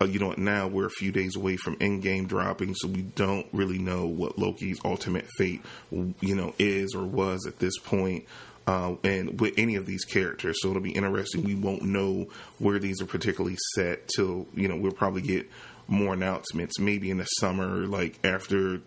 uh, 0.00 0.04
you 0.04 0.18
know, 0.18 0.28
what? 0.28 0.38
now 0.38 0.66
we're 0.66 0.86
a 0.86 0.90
few 0.90 1.12
days 1.12 1.36
away 1.36 1.56
from 1.56 1.76
Endgame 1.76 2.26
dropping, 2.26 2.74
so 2.74 2.88
we 2.88 3.02
don't 3.02 3.46
really 3.52 3.78
know 3.78 4.06
what 4.06 4.38
Loki's 4.38 4.80
ultimate 4.84 5.26
fate, 5.36 5.62
you 5.90 6.34
know, 6.34 6.54
is 6.58 6.94
or 6.94 7.04
was 7.04 7.46
at 7.46 7.58
this 7.58 7.78
point. 7.78 8.24
Uh, 8.64 8.94
and 9.02 9.40
with 9.40 9.54
any 9.58 9.74
of 9.74 9.86
these 9.86 10.04
characters, 10.04 10.56
so 10.60 10.70
it'll 10.70 10.80
be 10.80 10.92
interesting. 10.92 11.42
We 11.42 11.56
won't 11.56 11.82
know 11.82 12.28
where 12.58 12.78
these 12.78 13.02
are 13.02 13.06
particularly 13.06 13.56
set 13.74 14.08
till 14.16 14.46
you 14.54 14.68
know 14.68 14.76
we'll 14.76 14.92
probably 14.92 15.22
get 15.22 15.50
more 15.88 16.14
announcements, 16.14 16.78
maybe 16.78 17.10
in 17.10 17.18
the 17.18 17.24
summer, 17.24 17.86
like 17.86 18.20
after 18.24 18.80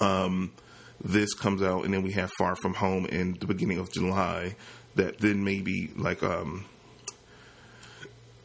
um, 0.00 0.52
this 1.02 1.34
comes 1.34 1.62
out, 1.62 1.84
and 1.84 1.94
then 1.94 2.02
we 2.02 2.12
have 2.12 2.30
Far 2.38 2.54
From 2.56 2.74
Home 2.74 3.06
in 3.06 3.34
the 3.40 3.46
beginning 3.46 3.78
of 3.78 3.90
July. 3.92 4.56
That 4.94 5.18
then 5.18 5.42
maybe 5.42 5.90
like 5.96 6.22
um, 6.22 6.66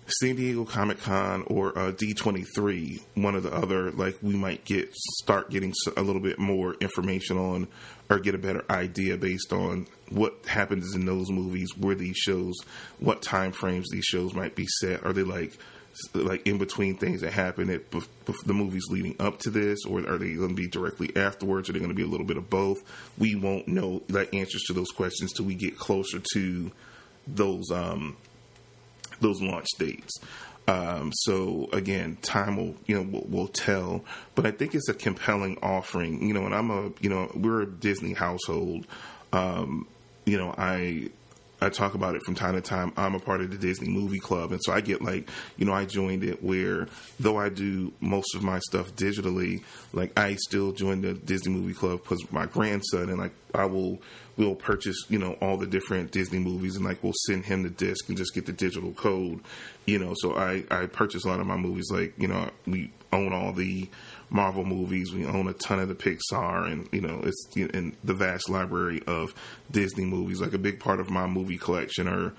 San 0.08 0.38
Diego 0.38 0.64
Comic 0.64 1.02
Con 1.02 1.44
or 1.48 1.78
uh, 1.78 1.92
D23, 1.92 3.02
one 3.16 3.36
or 3.36 3.42
the 3.42 3.54
other, 3.54 3.92
like 3.92 4.18
we 4.22 4.36
might 4.36 4.64
get 4.64 4.94
start 4.96 5.50
getting 5.50 5.74
a 5.98 6.02
little 6.02 6.22
bit 6.22 6.40
more 6.40 6.76
information 6.76 7.38
on 7.38 7.68
or 8.10 8.20
get 8.20 8.34
a 8.34 8.38
better 8.38 8.64
idea 8.70 9.18
based 9.18 9.52
on 9.52 9.86
what 10.10 10.34
happens 10.48 10.96
in 10.96 11.06
those 11.06 11.30
movies, 11.30 11.70
where 11.78 11.96
these 11.96 12.16
shows, 12.16 12.56
what 13.00 13.22
time 13.22 13.52
frames 13.52 13.90
these 13.92 14.06
shows 14.06 14.34
might 14.34 14.56
be 14.56 14.66
set. 14.80 15.04
Are 15.04 15.12
they 15.12 15.24
like 15.24 15.58
like 16.14 16.46
in 16.46 16.58
between 16.58 16.96
things 16.96 17.22
that 17.22 17.34
happen 17.34 17.70
at 17.70 17.92
the 17.92 18.54
movies 18.54 18.86
leading 18.90 19.16
up 19.20 19.40
to 19.40 19.50
this, 19.50 19.80
or 19.86 20.00
are 20.00 20.18
they 20.18 20.36
going 20.36 20.50
to 20.50 20.56
be 20.56 20.68
directly 20.68 21.16
afterwards? 21.18 21.70
Are 21.70 21.74
they 21.74 21.80
going 21.80 21.90
to 21.92 21.96
be 21.96 22.04
a 22.04 22.08
little 22.08 22.26
bit 22.26 22.38
of 22.38 22.50
both? 22.50 22.78
We 23.18 23.36
won't 23.36 23.68
know 23.68 24.04
the 24.08 24.34
answers 24.34 24.64
to 24.68 24.74
those 24.74 24.92
questions 24.92 25.34
till 25.34 25.46
we 25.46 25.56
get 25.56 25.78
closer 25.78 26.22
to 26.34 26.72
those 27.28 27.72
um, 27.72 28.16
those 29.20 29.42
launch 29.42 29.68
dates. 29.78 30.20
Um, 30.68 31.12
so 31.14 31.70
again, 31.72 32.18
time 32.22 32.58
will 32.58 32.76
you 32.86 32.96
know 32.96 33.04
will, 33.04 33.28
will, 33.30 33.48
tell, 33.48 34.04
but 34.36 34.46
I 34.46 34.52
think 34.52 34.76
it's 34.76 34.90
a 34.90 34.94
compelling 34.94 35.58
offering. 35.62 36.28
You 36.28 36.34
know, 36.34 36.46
and 36.46 36.54
I'm 36.54 36.70
a 36.70 36.92
you 37.00 37.10
know 37.10 37.32
we're 37.34 37.62
a 37.62 37.68
Disney 37.68 38.14
household. 38.14 38.86
Um, 39.32 39.88
you 40.26 40.38
know, 40.38 40.54
I 40.58 41.10
I 41.60 41.70
talk 41.70 41.96
about 41.96 42.16
it 42.16 42.22
from 42.24 42.36
time 42.36 42.54
to 42.54 42.62
time. 42.62 42.94
I'm 42.98 43.16
a 43.16 43.20
part 43.20 43.42
of 43.42 43.50
the 43.50 43.58
Disney 43.58 43.90
Movie 43.90 44.20
Club, 44.20 44.52
and 44.52 44.62
so 44.64 44.74
I 44.74 44.82
get 44.82 45.02
like, 45.02 45.30
you 45.58 45.66
know, 45.66 45.74
I 45.74 45.86
joined 45.86 46.24
it 46.24 46.44
where 46.44 46.88
though 47.20 47.38
I 47.38 47.50
do 47.50 47.94
most 48.00 48.36
of 48.36 48.44
my 48.44 48.60
stuff 48.60 48.96
digitally, 48.96 49.64
like 49.92 50.18
I 50.18 50.36
still 50.36 50.72
join 50.72 51.02
the 51.02 51.14
Disney 51.14 51.54
Movie 51.54 51.74
Club 51.74 52.04
because 52.04 52.32
my 52.32 52.46
grandson 52.46 53.10
and 53.10 53.18
like 53.18 53.34
I 53.56 53.66
will 53.66 54.00
we'll 54.38 54.56
purchase, 54.56 55.06
you 55.10 55.18
know, 55.18 55.34
all 55.42 55.58
the 55.58 55.66
different 55.66 56.12
Disney 56.12 56.40
movies 56.40 56.76
and 56.76 56.86
like 56.86 57.04
we'll 57.04 57.14
send 57.26 57.46
him 57.46 57.64
the 57.64 57.70
disc 57.70 58.08
and 58.08 58.18
just 58.18 58.36
get 58.36 58.46
the 58.46 58.54
digital 58.54 58.92
code, 58.94 59.42
you 59.86 59.98
know. 59.98 60.14
So 60.18 60.36
I 60.36 60.64
I 60.70 60.86
purchase 60.86 61.26
a 61.26 61.28
lot 61.28 61.40
of 61.40 61.48
my 61.48 61.58
movies. 61.58 61.90
Like 61.92 62.14
you 62.18 62.28
know, 62.28 62.50
we 62.68 62.92
own 63.12 63.34
all 63.34 63.52
the 63.52 63.90
Marvel 64.30 64.66
movies. 64.66 65.14
We 65.14 65.26
own 65.26 65.48
a 65.48 65.54
ton 65.54 65.80
of 65.80 65.88
the 65.88 65.96
Pixar, 65.96 66.72
and 66.72 66.90
you 66.92 67.02
know, 67.02 67.22
it's 67.24 67.48
in 67.56 67.96
the 68.04 68.14
vast 68.14 68.50
library 68.50 69.02
of 69.08 69.34
Disney 69.72 70.06
movies. 70.06 70.42
Like 70.42 70.54
a 70.54 70.60
big 70.60 70.80
part 70.80 71.00
of 71.00 71.10
my 71.10 71.28
movie 71.28 71.58
collection 71.58 72.08
are 72.08 72.34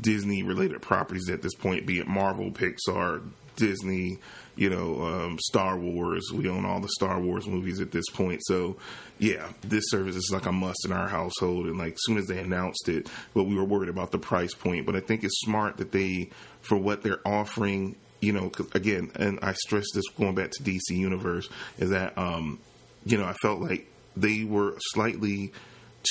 Disney 0.00 0.42
related 0.42 0.80
properties 0.82 1.28
at 1.28 1.42
this 1.42 1.54
point, 1.54 1.86
be 1.86 1.98
it 1.98 2.06
Marvel, 2.06 2.50
Pixar, 2.50 3.22
Disney, 3.56 4.18
you 4.56 4.70
know, 4.70 5.02
um, 5.02 5.38
Star 5.40 5.76
Wars. 5.76 6.30
We 6.32 6.48
own 6.48 6.64
all 6.64 6.80
the 6.80 6.88
Star 6.88 7.20
Wars 7.20 7.46
movies 7.46 7.80
at 7.80 7.90
this 7.90 8.08
point. 8.10 8.40
So, 8.44 8.76
yeah, 9.18 9.48
this 9.62 9.84
service 9.88 10.16
is 10.16 10.30
like 10.32 10.46
a 10.46 10.52
must 10.52 10.84
in 10.84 10.92
our 10.92 11.08
household. 11.08 11.66
And 11.66 11.78
like, 11.78 11.94
as 11.94 12.00
soon 12.02 12.18
as 12.18 12.26
they 12.26 12.38
announced 12.38 12.88
it, 12.88 13.08
but 13.34 13.44
we 13.44 13.54
were 13.54 13.64
worried 13.64 13.88
about 13.88 14.12
the 14.12 14.18
price 14.18 14.54
point. 14.54 14.86
But 14.86 14.96
I 14.96 15.00
think 15.00 15.24
it's 15.24 15.40
smart 15.40 15.78
that 15.78 15.92
they, 15.92 16.30
for 16.60 16.76
what 16.76 17.02
they're 17.02 17.26
offering, 17.26 17.96
you 18.22 18.32
know, 18.32 18.50
again, 18.72 19.10
and 19.16 19.40
I 19.42 19.52
stress 19.52 19.84
this 19.92 20.08
going 20.16 20.36
back 20.36 20.52
to 20.52 20.62
DC 20.62 20.90
Universe, 20.90 21.48
is 21.76 21.90
that, 21.90 22.16
um, 22.16 22.60
you 23.04 23.18
know, 23.18 23.24
I 23.24 23.34
felt 23.42 23.60
like 23.60 23.88
they 24.16 24.44
were 24.44 24.76
slightly 24.92 25.52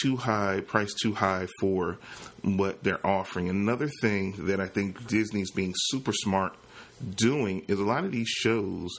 too 0.02 0.18
high, 0.18 0.60
priced 0.60 1.00
too 1.02 1.14
high 1.14 1.48
for 1.62 1.98
what 2.42 2.84
they're 2.84 3.06
offering. 3.06 3.50
Another 3.50 3.90
thing 4.02 4.46
that 4.48 4.60
I 4.60 4.68
think 4.68 5.08
Disney's 5.08 5.52
being 5.52 5.74
super 5.76 6.12
smart 6.12 6.56
doing 7.16 7.64
is 7.68 7.80
a 7.80 7.84
lot 7.84 8.04
of 8.04 8.12
these 8.12 8.28
shows 8.28 8.90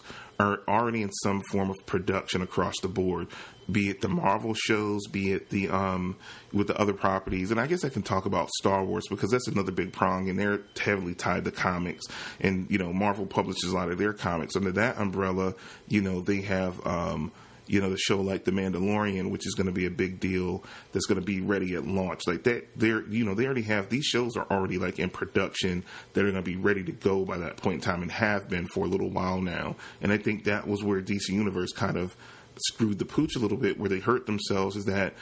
are 0.41 0.61
already 0.67 1.03
in 1.03 1.13
some 1.23 1.43
form 1.51 1.71
of 1.71 1.77
production 1.87 2.41
across 2.43 2.75
the 2.81 2.89
board 2.89 3.29
be 3.71 3.89
it 3.89 4.01
the 4.01 4.09
Marvel 4.09 4.55
shows, 4.55 5.07
be 5.07 5.33
it 5.33 5.51
the 5.51 5.69
um, 5.71 6.17
with 6.53 6.69
the 6.69 6.79
other 6.79 6.93
properties, 6.93 7.51
and 7.51 7.61
I 7.61 7.67
guess 7.67 7.85
I 7.85 7.89
can 7.89 8.03
talk 8.03 8.27
about 8.27 8.51
Star 8.51 8.85
Wars 8.85 9.05
because 9.09 9.31
that's 9.31 9.49
another 9.49 9.73
big 9.73 9.93
prong, 9.93 10.29
and 10.29 10.39
they're 10.39 10.61
heavily 10.79 11.15
tied 11.15 11.45
to 11.45 11.51
comics, 11.51 12.05
and 12.41 12.71
you 12.71 12.79
know 12.79 12.93
Marvel 12.93 13.27
publishes 13.27 13.71
a 13.73 13.75
lot 13.75 13.91
of 13.91 13.99
their 13.99 14.13
comics 14.13 14.57
under 14.57 14.73
that 14.73 14.99
umbrella. 14.99 15.55
You 15.89 16.03
know 16.03 16.21
they 16.21 16.43
have. 16.43 16.85
Um, 16.87 17.33
you 17.67 17.81
know, 17.81 17.91
the 17.91 17.97
show 17.97 18.21
like 18.21 18.45
The 18.45 18.51
Mandalorian, 18.51 19.31
which 19.31 19.47
is 19.47 19.55
going 19.55 19.67
to 19.67 19.73
be 19.73 19.87
a 19.87 19.91
big 19.91 20.21
deal, 20.21 20.65
that's 20.93 21.07
going 21.07 21.21
to 21.21 21.25
be 21.25 21.41
ready 21.41 21.75
at 21.75 21.87
launch. 21.87 22.21
Like 22.27 22.43
that, 22.45 22.69
they're, 22.77 23.07
you 23.09 23.25
know, 23.25 23.35
they 23.35 23.47
already 23.47 23.63
have 23.63 23.89
these 23.89 24.05
shows 24.05 24.37
are 24.37 24.47
already 24.51 24.79
like 24.79 24.99
in 24.99 25.11
production. 25.11 25.85
They're 26.13 26.25
going 26.25 26.35
to 26.35 26.43
be 26.43 26.57
ready 26.57 26.83
to 26.85 26.93
go 26.93 27.25
by 27.25 27.39
that 27.39 27.57
point 27.57 27.77
in 27.77 27.81
time 27.81 28.03
and 28.03 28.11
have 28.11 28.49
been 28.49 28.67
for 28.67 28.85
a 28.85 28.89
little 28.89 29.11
while 29.11 29.41
now. 29.41 29.77
And 30.01 30.13
I 30.13 30.19
think 30.19 30.45
that 30.45 30.67
was 30.67 30.83
where 30.83 31.01
DC 31.01 31.29
Universe 31.31 31.73
kind 31.73 31.97
of 31.97 32.17
screwed 32.59 32.99
the 32.99 33.05
pooch 33.05 33.37
a 33.37 33.39
little 33.39 33.57
bit, 33.57 33.79
where 33.79 33.89
they 33.89 34.01
hurt 34.01 34.27
themselves, 34.27 34.77
is 34.77 34.85
that 34.87 35.15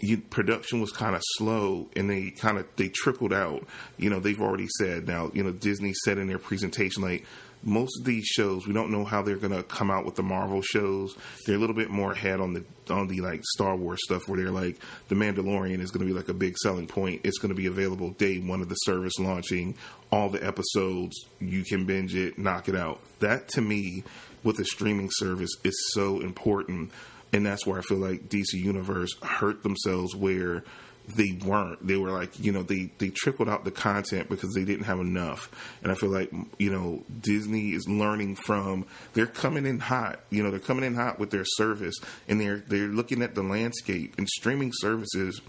you, 0.00 0.18
production 0.18 0.80
was 0.80 0.92
kind 0.92 1.14
of 1.14 1.22
slow 1.36 1.88
and 1.96 2.10
they 2.10 2.30
kind 2.30 2.58
of 2.58 2.66
they 2.76 2.88
trickled 2.88 3.32
out. 3.32 3.66
You 3.96 4.10
know, 4.10 4.20
they've 4.20 4.40
already 4.40 4.68
said 4.78 5.06
now. 5.06 5.30
You 5.32 5.42
know, 5.42 5.52
Disney 5.52 5.94
said 6.04 6.18
in 6.18 6.26
their 6.26 6.38
presentation 6.38 7.02
like 7.02 7.24
most 7.62 7.98
of 7.98 8.04
these 8.04 8.26
shows 8.26 8.66
we 8.66 8.74
don't 8.74 8.90
know 8.90 9.04
how 9.04 9.22
they're 9.22 9.36
going 9.36 9.54
to 9.54 9.62
come 9.62 9.90
out 9.90 10.04
with 10.04 10.14
the 10.14 10.22
Marvel 10.22 10.62
shows. 10.62 11.16
They're 11.46 11.56
a 11.56 11.58
little 11.58 11.74
bit 11.74 11.90
more 11.90 12.12
ahead 12.12 12.40
on 12.40 12.52
the 12.52 12.64
on 12.92 13.08
the 13.08 13.20
like 13.20 13.42
Star 13.54 13.74
Wars 13.74 14.00
stuff 14.04 14.28
where 14.28 14.38
they're 14.38 14.52
like 14.52 14.78
the 15.08 15.14
Mandalorian 15.14 15.80
is 15.80 15.90
going 15.90 16.06
to 16.06 16.12
be 16.12 16.16
like 16.16 16.28
a 16.28 16.34
big 16.34 16.56
selling 16.58 16.86
point. 16.86 17.22
It's 17.24 17.38
going 17.38 17.50
to 17.50 17.56
be 17.56 17.66
available 17.66 18.10
day 18.10 18.38
one 18.38 18.60
of 18.60 18.68
the 18.68 18.74
service 18.74 19.18
launching. 19.18 19.74
All 20.12 20.28
the 20.28 20.44
episodes 20.46 21.16
you 21.40 21.64
can 21.64 21.84
binge 21.84 22.14
it, 22.14 22.38
knock 22.38 22.68
it 22.68 22.76
out. 22.76 23.00
That 23.20 23.48
to 23.50 23.60
me 23.60 24.04
with 24.46 24.58
a 24.60 24.64
streaming 24.64 25.10
service 25.10 25.50
is 25.64 25.90
so 25.92 26.20
important. 26.20 26.92
And 27.32 27.44
that's 27.44 27.66
where 27.66 27.78
I 27.78 27.82
feel 27.82 27.98
like 27.98 28.28
DC 28.28 28.54
Universe 28.54 29.14
hurt 29.20 29.62
themselves 29.62 30.14
where 30.14 30.62
they 31.08 31.38
weren't. 31.44 31.84
They 31.86 31.96
were 31.96 32.10
like, 32.10 32.38
you 32.38 32.52
know, 32.52 32.62
they, 32.62 32.90
they 32.98 33.10
trickled 33.10 33.48
out 33.48 33.64
the 33.64 33.70
content 33.70 34.28
because 34.28 34.54
they 34.54 34.64
didn't 34.64 34.84
have 34.84 35.00
enough. 35.00 35.50
And 35.82 35.92
I 35.92 35.96
feel 35.96 36.10
like, 36.10 36.32
you 36.58 36.70
know, 36.70 37.04
Disney 37.20 37.72
is 37.72 37.88
learning 37.88 38.36
from 38.36 38.86
they're 39.14 39.26
coming 39.26 39.66
in 39.66 39.80
hot. 39.80 40.20
You 40.30 40.42
know, 40.42 40.50
they're 40.50 40.60
coming 40.60 40.84
in 40.84 40.94
hot 40.94 41.18
with 41.18 41.30
their 41.30 41.44
service 41.44 41.96
and 42.28 42.40
they're 42.40 42.58
they're 42.58 42.88
looking 42.88 43.22
at 43.22 43.34
the 43.34 43.42
landscape 43.42 44.14
and 44.16 44.28
streaming 44.28 44.72
services 44.72 45.40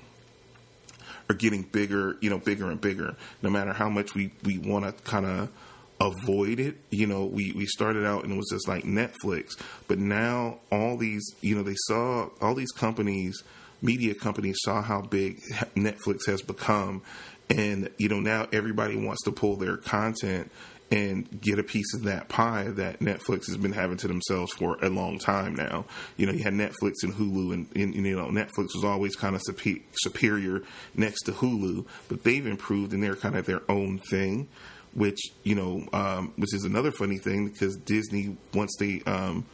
are 1.29 1.35
getting 1.35 1.63
bigger, 1.63 2.17
you 2.21 2.29
know, 2.29 2.39
bigger 2.39 2.69
and 2.69 2.81
bigger. 2.81 3.15
No 3.41 3.49
matter 3.49 3.73
how 3.73 3.89
much 3.89 4.15
we, 4.15 4.31
we 4.43 4.57
want 4.57 4.85
to 4.85 5.03
kind 5.03 5.25
of 5.25 5.49
avoid 5.99 6.59
it. 6.59 6.77
You 6.89 7.07
know, 7.07 7.25
we, 7.25 7.51
we 7.53 7.65
started 7.65 8.05
out 8.05 8.23
and 8.23 8.33
it 8.33 8.37
was 8.37 8.49
just 8.51 8.67
like 8.67 8.83
Netflix, 8.83 9.51
but 9.87 9.99
now 9.99 10.59
all 10.71 10.97
these, 10.97 11.23
you 11.41 11.55
know, 11.55 11.63
they 11.63 11.75
saw 11.87 12.29
all 12.41 12.55
these 12.55 12.71
companies, 12.71 13.43
media 13.81 14.13
companies 14.15 14.57
saw 14.63 14.81
how 14.81 15.01
big 15.01 15.39
Netflix 15.75 16.27
has 16.27 16.41
become. 16.41 17.01
And, 17.49 17.89
you 17.97 18.09
know, 18.09 18.19
now 18.19 18.47
everybody 18.51 18.97
wants 18.97 19.23
to 19.23 19.31
pull 19.31 19.55
their 19.55 19.77
content 19.77 20.51
and 20.89 21.41
get 21.41 21.59
a 21.59 21.63
piece 21.63 21.93
of 21.93 22.03
that 22.03 22.29
pie 22.29 22.63
that 22.63 22.99
Netflix 22.99 23.47
has 23.47 23.57
been 23.57 23.73
having 23.73 23.97
to 23.97 24.07
themselves 24.07 24.53
for 24.53 24.77
a 24.81 24.89
long 24.89 25.19
time 25.19 25.53
now. 25.53 25.85
You 26.15 26.25
know, 26.25 26.31
you 26.31 26.43
had 26.43 26.53
Netflix 26.53 27.03
and 27.03 27.13
Hulu, 27.13 27.53
and, 27.53 27.67
and 27.75 27.93
you 27.93 28.15
know, 28.15 28.27
Netflix 28.27 28.73
was 28.73 28.85
always 28.85 29.15
kind 29.15 29.35
of 29.35 29.41
superior 29.41 30.63
next 30.95 31.23
to 31.23 31.33
Hulu, 31.33 31.85
but 32.07 32.23
they've 32.23 32.45
improved 32.45 32.93
and 32.93 33.03
they're 33.03 33.15
kind 33.17 33.35
of 33.35 33.45
their 33.45 33.69
own 33.69 33.99
thing 33.99 34.47
which 34.97 35.19
you 35.43 35.53
know, 35.53 35.87
um, 35.93 36.33
which 36.37 36.53
is 36.55 36.63
another 36.63 36.91
funny 36.91 37.19
thing 37.19 37.47
because 37.47 37.77
Disney 37.77 38.35
once 38.53 38.75
they 38.79 39.03
um, 39.05 39.45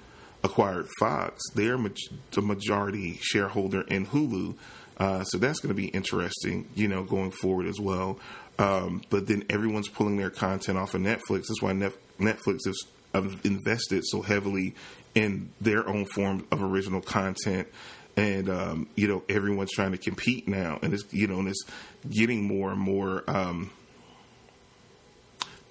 acquired 0.41 0.88
Fox, 1.00 1.41
they're 1.53 1.77
ma- 1.77 1.89
the 2.31 2.41
majority 2.41 3.19
shareholder 3.21 3.81
in 3.81 4.05
Hulu, 4.05 4.55
uh, 4.97 5.23
so 5.25 5.38
that's 5.38 5.59
going 5.59 5.75
to 5.75 5.79
be 5.81 5.88
interesting, 5.88 6.69
you 6.75 6.88
know, 6.88 7.03
going 7.03 7.31
forward 7.31 7.67
as 7.67 7.77
well. 7.77 8.19
Um, 8.57 9.01
but 9.09 9.27
then 9.27 9.43
everyone's 9.50 9.89
pulling 9.89 10.15
their 10.15 10.29
content 10.29 10.77
off 10.77 10.93
of 10.93 11.01
Netflix. 11.01 11.47
That's 11.50 11.62
why 11.62 11.73
Nef- 11.73 11.97
Netflix 12.19 12.59
has 12.65 13.35
invested 13.43 14.03
so 14.05 14.21
heavily 14.21 14.75
in 15.13 15.51
their 15.59 15.88
own 15.89 16.05
form 16.05 16.47
of 16.51 16.63
original 16.63 17.01
content 17.01 17.67
and 18.15 18.50
um, 18.50 18.88
you 18.95 19.07
know 19.07 19.23
everyone's 19.27 19.71
trying 19.71 19.91
to 19.91 19.97
compete 19.97 20.47
now, 20.47 20.79
and 20.81 20.93
it's 20.93 21.03
you 21.12 21.27
know 21.27 21.39
and 21.39 21.47
it's 21.47 21.63
getting 22.09 22.43
more 22.43 22.71
and 22.71 22.79
more 22.79 23.23
um, 23.27 23.71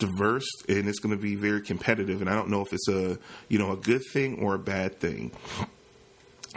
diverse 0.03 0.49
and 0.69 0.89
it's 0.89 0.99
going 0.99 1.17
to 1.17 1.23
be 1.23 1.37
very 1.37 1.63
competitive. 1.63 2.21
And 2.21 2.29
I 2.29 2.35
don't 2.35 2.51
know 2.51 2.61
if 2.61 2.73
it's 2.73 2.89
a 2.89 3.19
you 3.49 3.59
know 3.59 3.73
a 3.73 3.77
good 3.77 4.03
thing 4.13 4.43
or 4.43 4.55
a 4.55 4.59
bad 4.59 4.99
thing. 4.99 5.33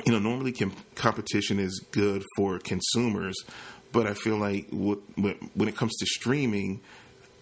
You 0.05 0.11
know, 0.11 0.19
normally 0.19 0.51
com- 0.51 0.75
competition 0.95 1.57
is 1.59 1.85
good 1.91 2.23
for 2.35 2.59
consumers, 2.59 3.35
but 3.93 4.07
I 4.07 4.13
feel 4.13 4.35
like 4.35 4.67
what, 4.71 4.99
when 5.15 5.69
it 5.69 5.77
comes 5.77 5.95
to 5.97 6.05
streaming, 6.05 6.81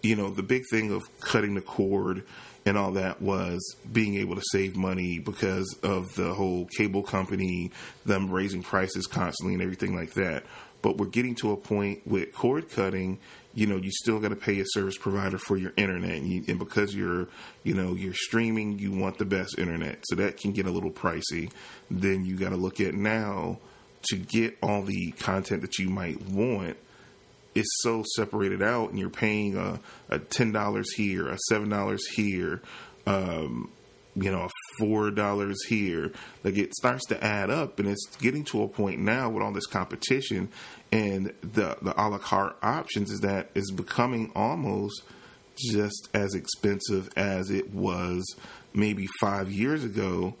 you 0.04 0.14
know, 0.14 0.30
the 0.30 0.44
big 0.44 0.62
thing 0.70 0.92
of 0.92 1.02
cutting 1.20 1.54
the 1.54 1.60
cord 1.60 2.24
and 2.64 2.78
all 2.78 2.92
that 2.92 3.20
was 3.20 3.76
being 3.90 4.14
able 4.14 4.36
to 4.36 4.42
save 4.52 4.76
money 4.76 5.18
because 5.18 5.76
of 5.82 6.14
the 6.14 6.32
whole 6.32 6.66
cable 6.76 7.02
company, 7.02 7.72
them 8.06 8.30
raising 8.30 8.62
prices 8.62 9.08
constantly 9.08 9.54
and 9.54 9.62
everything 9.62 9.96
like 9.96 10.14
that. 10.14 10.44
But 10.80 10.96
we're 10.96 11.06
getting 11.06 11.34
to 11.36 11.50
a 11.50 11.56
point 11.56 12.06
with 12.06 12.32
cord 12.32 12.70
cutting 12.70 13.18
you 13.54 13.66
know 13.66 13.76
you 13.76 13.90
still 13.90 14.20
got 14.20 14.28
to 14.28 14.36
pay 14.36 14.60
a 14.60 14.64
service 14.66 14.96
provider 14.96 15.38
for 15.38 15.56
your 15.56 15.72
internet 15.76 16.12
and, 16.12 16.26
you, 16.26 16.44
and, 16.48 16.58
because 16.58 16.94
you're 16.94 17.28
you 17.62 17.74
know 17.74 17.94
you're 17.94 18.14
streaming 18.14 18.78
you 18.78 18.92
want 18.92 19.18
the 19.18 19.24
best 19.24 19.58
internet. 19.58 20.00
So 20.04 20.16
that 20.16 20.38
can 20.38 20.52
get 20.52 20.66
a 20.66 20.70
little 20.70 20.90
pricey. 20.90 21.50
Then 21.90 22.24
you 22.24 22.36
got 22.36 22.50
to 22.50 22.56
look 22.56 22.80
at 22.80 22.94
now 22.94 23.58
to 24.08 24.16
get 24.16 24.58
all 24.62 24.82
the 24.82 25.12
content 25.12 25.62
that 25.62 25.78
you 25.78 25.88
might 25.88 26.20
want 26.28 26.76
it's 27.54 27.70
so 27.82 28.02
separated 28.16 28.62
out, 28.62 28.90
and 28.90 28.98
you're 28.98 29.10
paying 29.10 29.56
a, 29.56 29.78
a 30.08 30.18
ten 30.18 30.52
dollars 30.52 30.92
here, 30.92 31.28
a 31.28 31.38
seven 31.48 31.68
dollars 31.68 32.06
here, 32.08 32.60
um, 33.06 33.70
you 34.16 34.30
know, 34.30 34.48
four 34.78 35.10
dollars 35.10 35.64
here. 35.66 36.12
Like 36.42 36.56
it 36.56 36.74
starts 36.74 37.06
to 37.06 37.24
add 37.24 37.50
up, 37.50 37.78
and 37.78 37.88
it's 37.88 38.06
getting 38.16 38.44
to 38.46 38.62
a 38.62 38.68
point 38.68 39.00
now 39.00 39.30
with 39.30 39.42
all 39.42 39.52
this 39.52 39.66
competition 39.66 40.48
and 40.94 41.32
the 41.40 41.76
the 41.82 41.92
a 42.00 42.04
la 42.08 42.18
carte 42.18 42.56
options 42.62 43.10
is 43.10 43.20
that 43.20 43.50
it's 43.54 43.72
becoming 43.72 44.30
almost 44.36 45.02
just 45.56 46.08
as 46.14 46.34
expensive 46.34 47.10
as 47.16 47.50
it 47.50 47.74
was 47.74 48.24
maybe 48.72 49.06
five 49.20 49.50
years 49.50 49.82
ago 49.84 50.34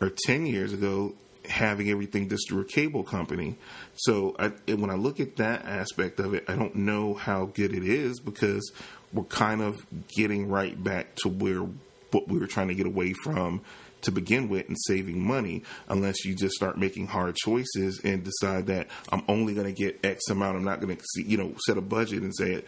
or 0.00 0.10
ten 0.26 0.46
years 0.46 0.72
ago 0.72 1.14
having 1.48 1.90
everything 1.90 2.28
just 2.28 2.48
through 2.48 2.60
a 2.60 2.64
cable 2.64 3.02
company. 3.02 3.56
So 3.94 4.34
I, 4.38 4.48
when 4.74 4.90
I 4.90 4.94
look 4.94 5.20
at 5.20 5.36
that 5.36 5.64
aspect 5.64 6.20
of 6.20 6.34
it, 6.34 6.44
I 6.48 6.56
don't 6.56 6.74
know 6.76 7.14
how 7.14 7.46
good 7.46 7.72
it 7.72 7.84
is 7.84 8.20
because 8.20 8.72
we're 9.12 9.24
kind 9.24 9.62
of 9.62 9.84
getting 10.08 10.48
right 10.48 10.82
back 10.82 11.14
to 11.16 11.28
where 11.28 11.66
what 12.10 12.28
we 12.28 12.38
were 12.38 12.46
trying 12.46 12.68
to 12.68 12.74
get 12.74 12.86
away 12.86 13.12
from 13.12 13.62
to 14.02 14.10
begin 14.10 14.48
with 14.48 14.68
and 14.68 14.76
saving 14.86 15.22
money 15.22 15.62
unless 15.88 16.24
you 16.24 16.34
just 16.34 16.54
start 16.54 16.78
making 16.78 17.06
hard 17.06 17.36
choices 17.36 18.00
and 18.04 18.24
decide 18.24 18.66
that 18.66 18.88
I'm 19.12 19.22
only 19.28 19.54
going 19.54 19.66
to 19.66 19.72
get 19.72 20.04
X 20.04 20.28
amount. 20.30 20.56
I'm 20.56 20.64
not 20.64 20.80
going 20.80 20.96
to, 20.96 21.02
you 21.22 21.36
know, 21.36 21.54
set 21.66 21.76
a 21.76 21.82
budget 21.82 22.22
and 22.22 22.34
say, 22.34 22.62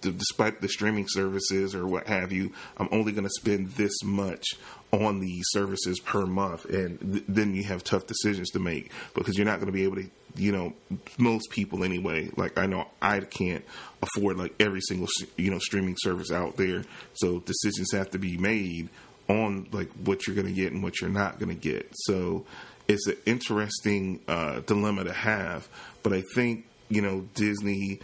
despite 0.00 0.60
the 0.60 0.68
streaming 0.68 1.06
services 1.08 1.74
or 1.74 1.86
what 1.86 2.06
have 2.06 2.32
you, 2.32 2.52
I'm 2.76 2.88
only 2.92 3.12
going 3.12 3.24
to 3.24 3.30
spend 3.30 3.72
this 3.72 4.02
much 4.02 4.44
on 4.92 5.20
these 5.20 5.44
services 5.50 6.00
per 6.00 6.26
month. 6.26 6.64
And 6.66 6.98
th- 7.00 7.24
then 7.28 7.54
you 7.54 7.64
have 7.64 7.84
tough 7.84 8.06
decisions 8.06 8.50
to 8.50 8.58
make 8.58 8.90
because 9.14 9.36
you're 9.36 9.46
not 9.46 9.56
going 9.56 9.66
to 9.66 9.72
be 9.72 9.84
able 9.84 9.96
to, 9.96 10.10
you 10.36 10.52
know, 10.52 10.72
most 11.18 11.50
people 11.50 11.84
anyway. 11.84 12.30
Like 12.36 12.58
I 12.58 12.66
know 12.66 12.88
I 13.00 13.20
can't 13.20 13.64
afford 14.02 14.36
like 14.36 14.54
every 14.60 14.80
single, 14.80 15.08
you 15.36 15.50
know, 15.50 15.58
streaming 15.58 15.96
service 15.98 16.30
out 16.30 16.56
there. 16.56 16.84
So 17.14 17.40
decisions 17.40 17.92
have 17.92 18.10
to 18.10 18.18
be 18.18 18.36
made 18.36 18.88
on 19.28 19.68
like 19.72 19.90
what 20.04 20.26
you're 20.26 20.36
going 20.36 20.48
to 20.48 20.52
get 20.52 20.72
and 20.72 20.82
what 20.82 21.00
you're 21.00 21.10
not 21.10 21.38
going 21.38 21.54
to 21.54 21.60
get. 21.60 21.88
So 21.94 22.44
it's 22.88 23.06
an 23.06 23.16
interesting 23.26 24.20
uh, 24.26 24.60
dilemma 24.60 25.04
to 25.04 25.12
have. 25.12 25.68
But 26.02 26.12
I 26.12 26.22
think 26.34 26.66
you 26.88 27.02
know 27.02 27.26
Disney 27.34 28.00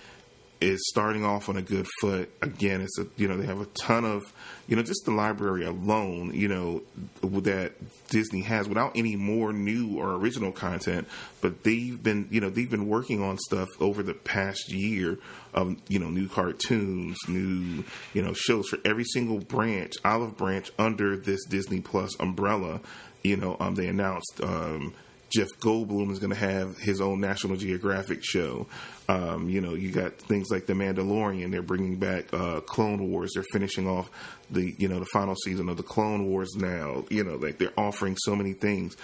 is 0.60 0.88
starting 0.88 1.24
off 1.24 1.48
on 1.48 1.56
a 1.56 1.62
good 1.62 1.86
foot. 2.00 2.30
Again, 2.42 2.80
it's 2.80 2.98
a 2.98 3.06
you 3.16 3.28
know 3.28 3.36
they 3.36 3.46
have 3.46 3.60
a 3.60 3.66
ton 3.66 4.04
of 4.04 4.32
you 4.66 4.76
know 4.76 4.82
just 4.82 5.04
the 5.04 5.10
library 5.10 5.64
alone 5.64 6.32
you 6.34 6.48
know 6.48 6.82
that 7.22 7.72
Disney 8.08 8.42
has 8.42 8.68
without 8.68 8.92
any 8.96 9.16
more 9.16 9.52
new 9.52 9.98
or 9.98 10.14
original 10.14 10.52
content. 10.52 11.08
But 11.40 11.62
they've 11.64 12.02
been 12.02 12.28
you 12.30 12.40
know 12.40 12.50
they've 12.50 12.70
been 12.70 12.88
working 12.88 13.22
on 13.22 13.38
stuff 13.38 13.68
over 13.80 14.02
the 14.02 14.14
past 14.14 14.72
year 14.72 15.18
of 15.52 15.76
you 15.88 15.98
know 15.98 16.08
new 16.08 16.28
cartoons, 16.28 17.16
new 17.28 17.84
you 18.14 18.22
know 18.22 18.32
shows 18.32 18.68
for 18.68 18.78
every 18.84 19.04
single 19.04 19.40
branch, 19.40 19.94
olive 20.04 20.36
branch 20.36 20.70
under 20.78 21.16
this 21.16 21.44
Disney 21.44 21.80
Plus 21.80 22.18
umbrella. 22.18 22.80
You 23.22 23.36
know, 23.36 23.56
um, 23.58 23.74
they 23.74 23.88
announced 23.88 24.40
um, 24.42 24.94
Jeff 25.28 25.48
Goldblum 25.58 26.10
is 26.12 26.18
going 26.18 26.32
to 26.32 26.38
have 26.38 26.78
his 26.78 27.00
own 27.00 27.20
National 27.20 27.56
Geographic 27.56 28.20
show. 28.22 28.66
Um, 29.08 29.48
you 29.48 29.60
know, 29.60 29.74
you 29.74 29.90
got 29.90 30.14
things 30.18 30.48
like 30.50 30.66
The 30.66 30.72
Mandalorian. 30.72 31.50
They're 31.50 31.62
bringing 31.62 31.96
back 31.96 32.32
uh, 32.32 32.60
Clone 32.60 33.10
Wars. 33.10 33.32
They're 33.34 33.44
finishing 33.52 33.88
off 33.88 34.10
the 34.50 34.74
you 34.78 34.88
know 34.88 35.00
the 35.00 35.06
final 35.06 35.34
season 35.34 35.68
of 35.68 35.76
the 35.76 35.82
Clone 35.82 36.26
Wars 36.26 36.54
now. 36.56 37.04
You 37.10 37.24
know, 37.24 37.36
like 37.36 37.58
they're 37.58 37.78
offering 37.78 38.16
so 38.18 38.36
many 38.36 38.52
things. 38.52 38.96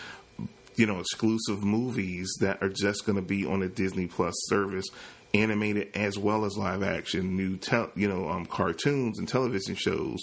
You 0.76 0.86
know, 0.86 1.00
exclusive 1.00 1.62
movies 1.62 2.32
that 2.40 2.62
are 2.62 2.70
just 2.70 3.04
going 3.04 3.16
to 3.16 3.22
be 3.22 3.44
on 3.44 3.62
a 3.62 3.68
Disney 3.68 4.06
Plus 4.06 4.34
service, 4.46 4.86
animated 5.34 5.94
as 5.94 6.16
well 6.18 6.44
as 6.44 6.56
live 6.56 6.82
action, 6.82 7.36
new 7.36 7.58
you 7.96 8.08
know 8.08 8.28
um, 8.28 8.46
cartoons 8.46 9.18
and 9.18 9.28
television 9.28 9.74
shows. 9.74 10.20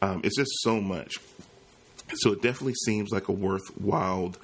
Um, 0.00 0.22
it's 0.24 0.36
just 0.36 0.50
so 0.62 0.80
much. 0.80 1.14
So 2.14 2.32
it 2.32 2.42
definitely 2.42 2.74
seems 2.84 3.10
like 3.10 3.28
a 3.28 3.32
worthwhile 3.32 4.34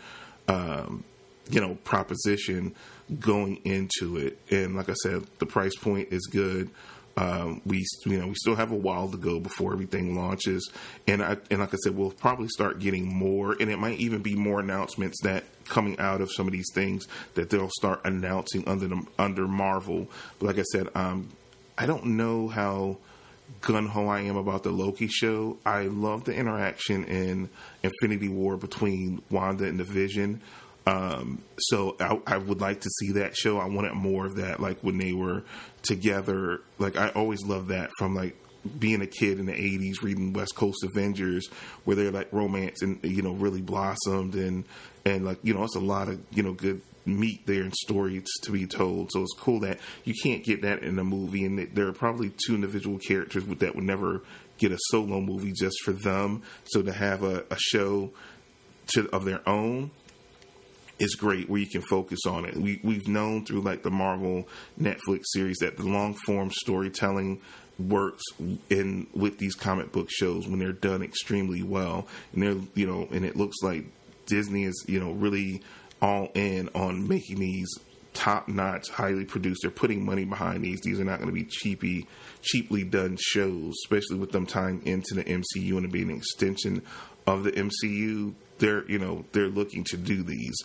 um, 0.49 1.05
you 1.51 1.61
know, 1.61 1.77
proposition 1.85 2.75
going 3.21 3.57
into 3.65 4.17
it. 4.17 4.39
And 4.51 4.77
like 4.77 4.89
I 4.89 4.95
said, 4.95 5.25
the 5.39 5.47
price 5.47 5.77
point 5.77 6.09
is 6.11 6.27
good. 6.27 6.71
Um, 7.17 7.63
we 7.67 7.85
you 8.07 8.21
know 8.21 8.29
we 8.29 8.35
still 8.37 8.55
have 8.55 8.71
a 8.71 8.77
while 8.77 9.09
to 9.09 9.17
go 9.17 9.41
before 9.41 9.73
everything 9.73 10.15
launches, 10.15 10.71
and 11.09 11.21
I 11.21 11.37
and 11.51 11.59
like 11.59 11.75
I 11.75 11.77
said, 11.79 11.97
we'll 11.97 12.13
probably 12.13 12.47
start 12.47 12.79
getting 12.79 13.13
more, 13.13 13.57
and 13.59 13.71
it 13.71 13.79
might 13.79 13.99
even 13.99 14.23
be 14.23 14.37
more 14.37 14.61
announcements 14.61 15.21
that 15.25 15.43
coming 15.65 15.99
out 15.99 16.21
of 16.21 16.31
some 16.31 16.47
of 16.47 16.53
these 16.53 16.71
things 16.73 17.09
that 17.35 17.51
they'll 17.51 17.71
start 17.71 18.03
announcing 18.05 18.67
under 18.69 18.87
the, 18.87 19.05
under 19.19 19.49
Marvel. 19.49 20.07
But 20.39 20.47
like 20.47 20.59
I 20.59 20.63
said, 20.71 20.91
um, 20.95 21.31
I 21.77 21.87
don't 21.87 22.07
know 22.17 22.47
how 22.47 22.99
gun 23.61 23.87
ho 23.87 24.09
I 24.09 24.21
am 24.21 24.37
about 24.37 24.63
the 24.63 24.71
Loki 24.71 25.09
show. 25.09 25.59
I 25.65 25.83
love 25.85 26.25
the 26.25 26.35
interaction 26.35 27.05
in 27.05 27.49
Infinity 27.83 28.29
War 28.29 28.57
between 28.57 29.23
Wanda 29.31 29.65
and 29.65 29.79
the 29.79 29.85
Vision. 29.85 30.41
Um, 30.87 31.43
so 31.59 31.97
I, 32.01 32.19
I, 32.27 32.39
would 32.39 32.63
like 32.63 32.81
to 32.81 32.89
see 32.89 33.13
that 33.13 33.37
show. 33.37 33.59
I 33.59 33.67
wanted 33.67 33.93
more 33.93 34.25
of 34.25 34.37
that, 34.37 34.59
like 34.59 34.81
when 34.81 34.97
they 34.97 35.13
were 35.13 35.43
together. 35.83 36.63
Like 36.79 36.97
I 36.97 37.11
always 37.11 37.45
loved 37.45 37.69
that 37.69 37.91
from 37.99 38.15
like 38.15 38.37
being 38.79 39.03
a 39.03 39.07
kid 39.07 39.39
in 39.39 39.47
the 39.47 39.53
'80s, 39.53 40.03
reading 40.03 40.33
West 40.33 40.55
Coast 40.55 40.83
Avengers, 40.85 41.47
where 41.85 41.95
they're 41.95 42.11
like 42.11 42.33
romance 42.33 42.81
and 42.81 42.99
you 43.03 43.21
know 43.21 43.33
really 43.33 43.61
blossomed 43.61 44.35
and 44.35 44.65
and 45.05 45.27
like 45.27 45.39
you 45.43 45.53
know 45.53 45.63
it's 45.65 45.77
a 45.77 45.81
lot 45.81 46.09
of 46.09 46.21
you 46.31 46.43
know 46.43 46.55
good 46.55 46.81
meat 47.09 47.47
there 47.47 47.63
and 47.63 47.75
stories 47.75 48.27
to 48.43 48.53
be 48.53 48.67
told. 48.67 49.11
So 49.13 49.23
it's 49.23 49.35
cool 49.39 49.61
that 49.61 49.79
you 50.05 50.15
can't 50.23 50.45
get 50.45 50.63
that 50.63 50.83
in 50.83 50.99
a 50.99 51.05
movie, 51.05 51.45
and 51.45 51.59
there 51.75 51.89
are 51.89 51.93
probably 51.93 52.33
two 52.47 52.55
individual 52.55 52.99
characters 52.99 53.45
that 53.45 53.75
would 53.75 53.85
never 53.85 54.23
get 54.59 54.73
a 54.73 54.79
solo 54.91 55.21
movie 55.21 55.53
just 55.53 55.77
for 55.85 55.93
them. 55.93 56.43
So 56.65 56.83
to 56.83 56.93
have 56.93 57.23
a, 57.23 57.45
a 57.51 57.57
show 57.59 58.11
to, 58.95 59.09
of 59.11 59.25
their 59.25 59.47
own 59.49 59.91
is 60.99 61.15
great 61.15 61.49
where 61.49 61.61
you 61.61 61.67
can 61.67 61.83
focus 61.83 62.21
on 62.27 62.45
it. 62.45 62.57
We 62.57 62.81
we've 62.83 63.09
known 63.09 63.45
through 63.45 63.61
like 63.61 63.83
the 63.83 63.91
Marvel 63.91 64.49
Netflix 64.81 65.23
series 65.27 65.59
that 65.59 65.77
the 65.77 65.85
long 65.85 66.15
form 66.27 66.51
storytelling 66.51 67.41
works 67.79 68.23
in 68.69 69.07
with 69.15 69.39
these 69.39 69.55
comic 69.55 69.93
book 69.93 70.09
shows 70.11 70.49
when 70.49 70.59
they're 70.59 70.73
done 70.73 71.01
extremely 71.01 71.63
well 71.63 72.09
and 72.33 72.43
they're 72.43 72.57
you 72.75 72.87
know 72.87 73.07
and 73.13 73.25
it 73.25 73.37
looks 73.37 73.57
like 73.63 73.85
Disney 74.27 74.65
is 74.65 74.85
you 74.89 74.99
know 74.99 75.13
really 75.13 75.63
all 76.01 76.31
in 76.35 76.69
on 76.75 77.09
making 77.09 77.41
these 77.41 77.69
top 78.19 78.49
notch, 78.49 78.89
highly 78.91 79.25
produced. 79.25 79.61
They're 79.63 79.71
putting 79.71 80.05
money 80.05 80.25
behind 80.25 80.65
these. 80.65 80.81
These 80.81 80.99
are 80.99 81.05
not 81.05 81.19
going 81.19 81.29
to 81.29 81.35
be 81.35 81.45
cheapy, 81.45 82.07
cheaply 82.43 82.85
done 82.85 83.17
shows, 83.21 83.75
especially 83.85 84.19
with 84.19 84.33
them 84.33 84.47
tying 84.47 84.85
into 84.85 85.15
the 85.15 85.25
MCU 85.25 85.77
and 85.77 85.93
being 85.93 86.11
an 86.11 86.17
extension 86.17 86.83
of 87.27 87.45
the 87.45 87.53
MCU. 87.53 88.35
They're 88.59 88.85
you 88.91 88.99
know 88.99 89.25
they're 89.31 89.47
looking 89.47 89.85
to 89.85 89.97
do 89.97 90.25
these, 90.25 90.57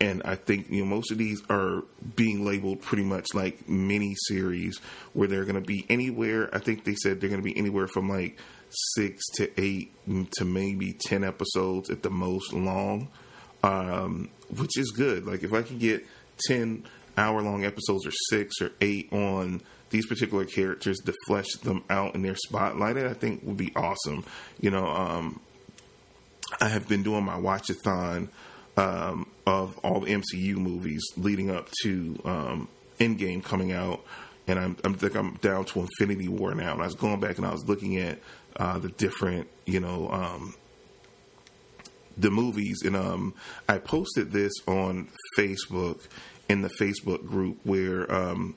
and 0.00 0.20
I 0.24 0.34
think 0.34 0.68
you 0.68 0.84
know 0.84 0.86
most 0.86 1.12
of 1.12 1.18
these 1.18 1.40
are 1.48 1.84
being 2.16 2.44
labeled 2.44 2.82
pretty 2.82 3.04
much 3.04 3.26
like 3.34 3.68
mini 3.68 4.14
series 4.26 4.78
where 5.12 5.28
they're 5.28 5.44
going 5.44 5.62
to 5.62 5.66
be 5.66 5.86
anywhere. 5.88 6.50
I 6.52 6.58
think 6.58 6.82
they 6.82 6.96
said 6.96 7.20
they're 7.20 7.30
going 7.30 7.40
to 7.40 7.48
be 7.48 7.56
anywhere 7.56 7.86
from 7.86 8.08
like 8.08 8.36
six 8.96 9.24
to 9.34 9.48
eight 9.60 9.92
to 10.38 10.44
maybe 10.44 10.92
ten 10.92 11.22
episodes 11.22 11.88
at 11.88 12.02
the 12.02 12.10
most 12.10 12.52
long 12.52 13.10
um, 13.62 14.28
which 14.54 14.78
is 14.78 14.90
good. 14.90 15.26
Like 15.26 15.42
if 15.42 15.52
I 15.52 15.62
can 15.62 15.78
get 15.78 16.06
ten 16.46 16.84
hour 17.16 17.42
long 17.42 17.64
episodes 17.64 18.06
or 18.06 18.12
six 18.30 18.60
or 18.60 18.72
eight 18.80 19.12
on 19.12 19.62
these 19.90 20.06
particular 20.06 20.44
characters 20.44 20.98
to 21.04 21.14
flesh 21.26 21.50
them 21.62 21.84
out 21.88 22.14
and 22.14 22.24
they're 22.24 22.36
spotlighted, 22.50 23.08
I 23.08 23.14
think 23.14 23.42
would 23.44 23.56
be 23.56 23.72
awesome. 23.76 24.24
You 24.60 24.70
know, 24.70 24.86
um, 24.86 25.40
I 26.60 26.68
have 26.68 26.88
been 26.88 27.02
doing 27.02 27.24
my 27.24 27.38
watchathon 27.38 28.28
um, 28.76 29.26
of 29.46 29.78
all 29.78 30.00
the 30.00 30.12
MCU 30.12 30.56
movies 30.56 31.02
leading 31.16 31.50
up 31.50 31.68
to 31.82 32.20
um, 32.24 32.68
Endgame 32.98 33.42
coming 33.42 33.72
out, 33.72 34.04
and 34.46 34.58
I'm, 34.58 34.76
I'm 34.84 34.94
think 34.94 35.14
I'm 35.14 35.34
down 35.36 35.64
to 35.66 35.80
Infinity 35.80 36.28
War 36.28 36.54
now. 36.54 36.72
And 36.72 36.82
I 36.82 36.86
was 36.86 36.94
going 36.94 37.20
back 37.20 37.38
and 37.38 37.46
I 37.46 37.52
was 37.52 37.66
looking 37.66 37.96
at 37.96 38.18
uh, 38.56 38.78
the 38.78 38.88
different, 38.88 39.48
you 39.64 39.80
know, 39.80 40.10
um, 40.10 40.54
the 42.16 42.30
movies, 42.30 42.82
and 42.84 42.96
um, 42.96 43.34
I 43.68 43.78
posted 43.78 44.32
this 44.32 44.52
on 44.66 45.08
Facebook 45.38 46.00
in 46.48 46.62
the 46.62 46.70
Facebook 46.70 47.26
group 47.26 47.58
where 47.64 48.10
um, 48.12 48.54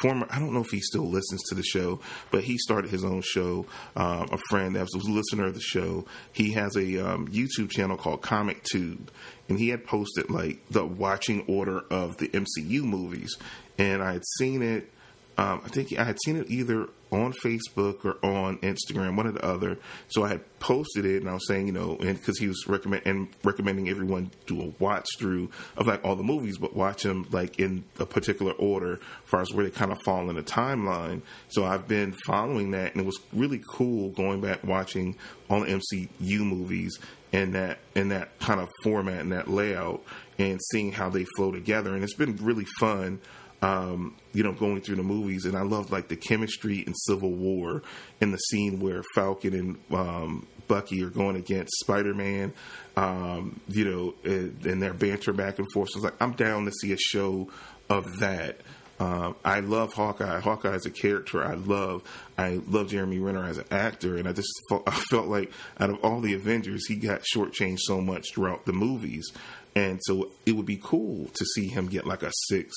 former 0.00 0.26
I 0.30 0.38
don't 0.38 0.52
know 0.52 0.60
if 0.60 0.70
he 0.70 0.80
still 0.80 1.08
listens 1.08 1.42
to 1.44 1.54
the 1.54 1.62
show, 1.62 2.00
but 2.30 2.44
he 2.44 2.58
started 2.58 2.90
his 2.90 3.04
own 3.04 3.22
show. 3.22 3.66
Um, 3.94 4.28
a 4.32 4.38
friend 4.50 4.76
that 4.76 4.88
was 4.92 5.06
a 5.06 5.10
listener 5.10 5.46
of 5.46 5.54
the 5.54 5.60
show, 5.60 6.06
he 6.32 6.52
has 6.52 6.76
a 6.76 6.98
um, 6.98 7.28
YouTube 7.28 7.70
channel 7.70 7.96
called 7.96 8.22
Comic 8.22 8.62
Tube, 8.64 9.10
and 9.48 9.58
he 9.58 9.68
had 9.68 9.84
posted 9.84 10.30
like 10.30 10.66
the 10.70 10.84
watching 10.84 11.44
order 11.46 11.80
of 11.90 12.16
the 12.18 12.28
MCU 12.28 12.82
movies, 12.82 13.36
and 13.78 14.02
I 14.02 14.14
had 14.14 14.24
seen 14.38 14.62
it 14.62 14.90
Um, 15.38 15.60
I 15.64 15.68
think 15.68 15.96
I 15.98 16.04
had 16.04 16.16
seen 16.24 16.36
it 16.36 16.50
either 16.50 16.88
on 17.12 17.32
Facebook 17.44 18.04
or 18.04 18.24
on 18.24 18.58
Instagram, 18.58 19.16
one 19.16 19.26
or 19.26 19.32
the 19.32 19.44
other. 19.44 19.78
So 20.08 20.24
I 20.24 20.28
had 20.28 20.58
posted 20.60 21.04
it, 21.04 21.20
and 21.20 21.28
I 21.28 21.34
was 21.34 21.46
saying, 21.46 21.66
you 21.66 21.72
know, 21.72 21.96
because 21.96 22.38
he 22.38 22.48
was 22.48 22.66
recommend 22.66 23.02
and 23.04 23.28
recommending 23.44 23.88
everyone 23.88 24.30
do 24.46 24.62
a 24.62 24.72
watch 24.82 25.06
through 25.18 25.50
of 25.76 25.86
like 25.86 26.04
all 26.04 26.16
the 26.16 26.22
movies, 26.22 26.58
but 26.58 26.74
watch 26.74 27.02
them 27.02 27.26
like 27.30 27.60
in 27.60 27.84
a 27.98 28.06
particular 28.06 28.52
order, 28.52 28.94
as 28.94 29.00
far 29.30 29.42
as 29.42 29.52
where 29.52 29.64
they 29.64 29.70
kind 29.70 29.92
of 29.92 29.98
fall 30.04 30.28
in 30.30 30.36
the 30.36 30.42
timeline. 30.42 31.20
So 31.48 31.64
I've 31.64 31.86
been 31.86 32.14
following 32.26 32.70
that, 32.70 32.92
and 32.92 33.02
it 33.02 33.06
was 33.06 33.18
really 33.32 33.62
cool 33.72 34.10
going 34.10 34.40
back 34.40 34.64
watching 34.64 35.16
all 35.50 35.60
the 35.60 35.66
MCU 35.66 36.40
movies 36.40 36.98
in 37.32 37.52
that 37.52 37.78
in 37.94 38.08
that 38.08 38.38
kind 38.38 38.60
of 38.60 38.68
format 38.82 39.20
and 39.20 39.32
that 39.32 39.48
layout, 39.48 40.02
and 40.38 40.60
seeing 40.72 40.92
how 40.92 41.10
they 41.10 41.24
flow 41.36 41.52
together. 41.52 41.94
And 41.94 42.02
it's 42.02 42.14
been 42.14 42.36
really 42.36 42.66
fun 42.80 43.20
um, 43.66 44.14
you 44.32 44.44
know, 44.44 44.52
going 44.52 44.80
through 44.80 44.94
the 44.94 45.02
movies, 45.02 45.44
and 45.44 45.56
I 45.56 45.62
love 45.62 45.90
like 45.90 46.06
the 46.06 46.16
chemistry 46.16 46.78
in 46.78 46.94
Civil 46.94 47.32
War 47.32 47.82
and 48.20 48.32
the 48.32 48.38
scene 48.38 48.78
where 48.78 49.02
Falcon 49.14 49.54
and 49.54 49.78
um, 49.92 50.46
Bucky 50.68 51.02
are 51.02 51.10
going 51.10 51.34
against 51.34 51.72
Spider 51.80 52.14
Man, 52.14 52.52
um, 52.96 53.60
you 53.66 53.84
know, 53.84 54.14
and, 54.24 54.64
and 54.64 54.80
their 54.80 54.94
banter 54.94 55.32
back 55.32 55.58
and 55.58 55.66
forth. 55.72 55.90
So 55.90 55.98
it's 55.98 56.04
like 56.04 56.14
I'm 56.20 56.34
down 56.34 56.66
to 56.66 56.70
see 56.70 56.92
a 56.92 56.96
show 56.96 57.48
of 57.90 58.20
that. 58.20 58.60
Um, 59.00 59.34
I 59.44 59.60
love 59.60 59.92
Hawkeye. 59.94 60.40
Hawkeye 60.40 60.72
as 60.72 60.86
a 60.86 60.90
character, 60.90 61.44
I 61.44 61.54
love. 61.54 62.02
I 62.38 62.60
love 62.68 62.88
Jeremy 62.88 63.18
Renner 63.18 63.44
as 63.44 63.58
an 63.58 63.66
actor, 63.72 64.16
and 64.16 64.28
I 64.28 64.32
just 64.32 64.48
felt, 64.68 64.84
I 64.86 64.92
felt 64.92 65.26
like 65.26 65.50
out 65.80 65.90
of 65.90 65.96
all 66.04 66.20
the 66.20 66.34
Avengers, 66.34 66.86
he 66.86 66.94
got 66.94 67.22
shortchanged 67.34 67.80
so 67.80 68.00
much 68.00 68.32
throughout 68.32 68.64
the 68.64 68.72
movies, 68.72 69.26
and 69.74 69.98
so 70.04 70.30
it 70.46 70.52
would 70.52 70.66
be 70.66 70.80
cool 70.80 71.30
to 71.34 71.44
see 71.44 71.66
him 71.66 71.88
get 71.88 72.06
like 72.06 72.22
a 72.22 72.30
six 72.48 72.72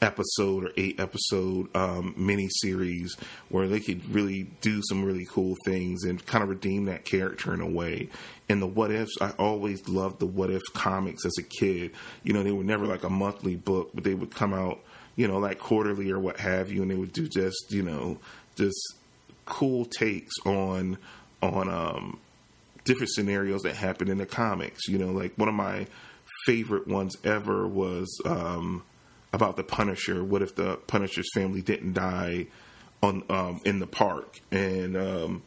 episode 0.00 0.64
or 0.64 0.70
eight 0.76 1.00
episode 1.00 1.74
um, 1.74 2.14
mini 2.16 2.48
series 2.48 3.16
where 3.48 3.68
they 3.68 3.80
could 3.80 4.08
really 4.14 4.44
do 4.60 4.80
some 4.88 5.04
really 5.04 5.26
cool 5.30 5.56
things 5.64 6.04
and 6.04 6.24
kind 6.26 6.42
of 6.42 6.50
redeem 6.50 6.84
that 6.86 7.04
character 7.04 7.54
in 7.54 7.60
a 7.60 7.68
way. 7.68 8.08
And 8.48 8.62
the 8.62 8.66
what 8.66 8.90
ifs, 8.90 9.16
I 9.20 9.30
always 9.38 9.88
loved 9.88 10.20
the 10.20 10.26
what 10.26 10.50
if 10.50 10.62
comics 10.72 11.24
as 11.24 11.36
a 11.38 11.42
kid. 11.42 11.92
You 12.22 12.32
know, 12.32 12.42
they 12.42 12.52
were 12.52 12.64
never 12.64 12.86
like 12.86 13.04
a 13.04 13.10
monthly 13.10 13.56
book, 13.56 13.90
but 13.94 14.04
they 14.04 14.14
would 14.14 14.34
come 14.34 14.54
out, 14.54 14.80
you 15.16 15.26
know, 15.26 15.38
like 15.38 15.58
quarterly 15.58 16.10
or 16.10 16.20
what 16.20 16.38
have 16.40 16.70
you, 16.70 16.82
and 16.82 16.90
they 16.90 16.96
would 16.96 17.12
do 17.12 17.28
just, 17.28 17.70
you 17.70 17.82
know, 17.82 18.18
just 18.56 18.94
cool 19.44 19.84
takes 19.84 20.34
on 20.44 20.98
on 21.42 21.68
um, 21.68 22.18
different 22.84 23.10
scenarios 23.10 23.62
that 23.62 23.76
happen 23.76 24.08
in 24.08 24.18
the 24.18 24.26
comics. 24.26 24.88
You 24.88 24.98
know, 24.98 25.10
like 25.10 25.36
one 25.36 25.48
of 25.48 25.54
my 25.54 25.86
favorite 26.46 26.86
ones 26.86 27.16
ever 27.24 27.66
was. 27.66 28.20
Um, 28.24 28.84
about 29.36 29.56
the 29.56 29.62
Punisher. 29.62 30.24
What 30.24 30.42
if 30.42 30.56
the 30.56 30.76
Punisher's 30.86 31.28
family 31.34 31.62
didn't 31.62 31.92
die 31.92 32.46
on 33.02 33.22
um, 33.28 33.60
in 33.64 33.78
the 33.78 33.86
park? 33.86 34.40
And 34.50 34.96
um, 34.96 35.42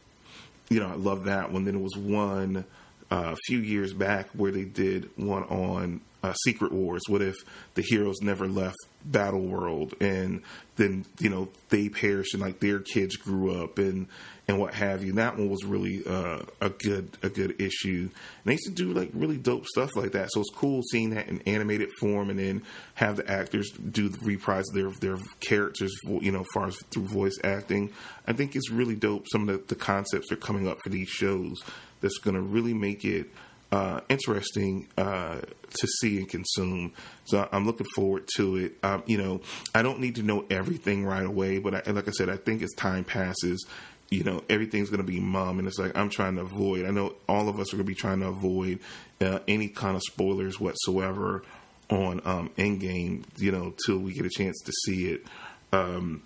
you 0.70 0.80
know, 0.80 0.88
I 0.88 0.94
love 0.94 1.24
that 1.24 1.52
one. 1.52 1.64
Then 1.64 1.74
it 1.74 1.82
was 1.82 1.96
one 1.96 2.64
uh, 3.10 3.32
a 3.32 3.36
few 3.46 3.58
years 3.58 3.92
back 3.92 4.28
where 4.32 4.52
they 4.52 4.64
did 4.64 5.10
one 5.16 5.42
on 5.44 6.00
uh, 6.22 6.32
Secret 6.44 6.72
Wars. 6.72 7.02
What 7.08 7.20
if 7.20 7.34
the 7.74 7.82
heroes 7.82 8.22
never 8.22 8.46
left 8.46 8.78
Battle 9.04 9.40
World, 9.40 9.94
and 10.00 10.42
then 10.76 11.04
you 11.18 11.28
know 11.28 11.48
they 11.68 11.88
perished 11.88 12.34
and 12.34 12.42
like 12.42 12.60
their 12.60 12.80
kids 12.80 13.16
grew 13.16 13.62
up 13.62 13.78
and 13.78 14.06
and 14.48 14.58
what 14.58 14.74
have 14.74 15.02
you. 15.02 15.10
And 15.10 15.18
that 15.18 15.38
one 15.38 15.48
was 15.48 15.64
really 15.64 16.02
uh, 16.06 16.40
a 16.60 16.70
good 16.70 17.16
a 17.22 17.28
good 17.28 17.60
issue. 17.60 18.10
And 18.10 18.44
they 18.44 18.52
used 18.52 18.64
to 18.66 18.72
do 18.72 18.92
like 18.92 19.10
really 19.14 19.36
dope 19.36 19.66
stuff 19.66 19.90
like 19.94 20.12
that. 20.12 20.30
So 20.32 20.40
it's 20.40 20.50
cool 20.54 20.82
seeing 20.90 21.10
that 21.10 21.28
in 21.28 21.40
animated 21.42 21.90
form, 22.00 22.30
and 22.30 22.38
then 22.38 22.62
have 22.94 23.16
the 23.16 23.30
actors 23.30 23.70
do 23.70 24.08
the 24.08 24.18
reprise 24.24 24.66
their 24.74 24.90
their 24.90 25.18
characters, 25.40 25.92
you 26.06 26.32
know, 26.32 26.44
far 26.52 26.68
as 26.68 26.76
through 26.92 27.06
voice 27.06 27.38
acting. 27.44 27.92
I 28.26 28.32
think 28.32 28.56
it's 28.56 28.70
really 28.70 28.96
dope. 28.96 29.26
Some 29.32 29.48
of 29.48 29.68
the, 29.68 29.74
the 29.74 29.80
concepts 29.80 30.30
are 30.32 30.36
coming 30.36 30.68
up 30.68 30.78
for 30.82 30.90
these 30.90 31.08
shows 31.08 31.62
that's 32.00 32.18
going 32.18 32.36
to 32.36 32.42
really 32.42 32.74
make 32.74 33.04
it 33.04 33.26
uh, 33.72 34.00
interesting 34.08 34.88
uh, 34.98 35.40
to 35.70 35.86
see 36.00 36.18
and 36.18 36.28
consume. 36.28 36.92
So 37.24 37.48
I'm 37.52 37.66
looking 37.66 37.86
forward 37.94 38.28
to 38.36 38.56
it. 38.56 38.72
Um, 38.82 39.02
you 39.06 39.18
know, 39.18 39.40
I 39.74 39.82
don't 39.82 40.00
need 40.00 40.16
to 40.16 40.22
know 40.22 40.44
everything 40.50 41.04
right 41.04 41.24
away, 41.24 41.58
but 41.58 41.86
I, 41.86 41.90
like 41.92 42.08
I 42.08 42.10
said, 42.10 42.28
I 42.28 42.36
think 42.36 42.62
as 42.62 42.72
time 42.76 43.04
passes, 43.04 43.64
you 44.10 44.24
know, 44.24 44.42
everything's 44.50 44.90
going 44.90 45.00
to 45.00 45.06
be 45.06 45.20
mum, 45.20 45.60
and 45.60 45.68
it's 45.68 45.78
like 45.78 45.96
I'm 45.96 46.10
trying 46.10 46.34
to 46.34 46.42
avoid. 46.42 46.84
I 46.84 46.90
know 46.90 47.14
all 47.28 47.48
of 47.48 47.60
us 47.60 47.72
are 47.72 47.76
going 47.76 47.86
to 47.86 47.90
be 47.90 47.94
trying 47.94 48.20
to 48.20 48.26
avoid 48.26 48.80
uh, 49.20 49.38
any 49.46 49.68
kind 49.68 49.94
of 49.94 50.02
spoilers 50.02 50.58
whatsoever 50.58 51.44
on 51.88 52.20
um, 52.24 52.50
Endgame. 52.58 53.22
You 53.36 53.52
know, 53.52 53.74
till 53.86 53.98
we 53.98 54.12
get 54.12 54.26
a 54.26 54.30
chance 54.30 54.60
to 54.64 54.72
see 54.84 55.12
it. 55.12 55.24
Um, 55.72 56.24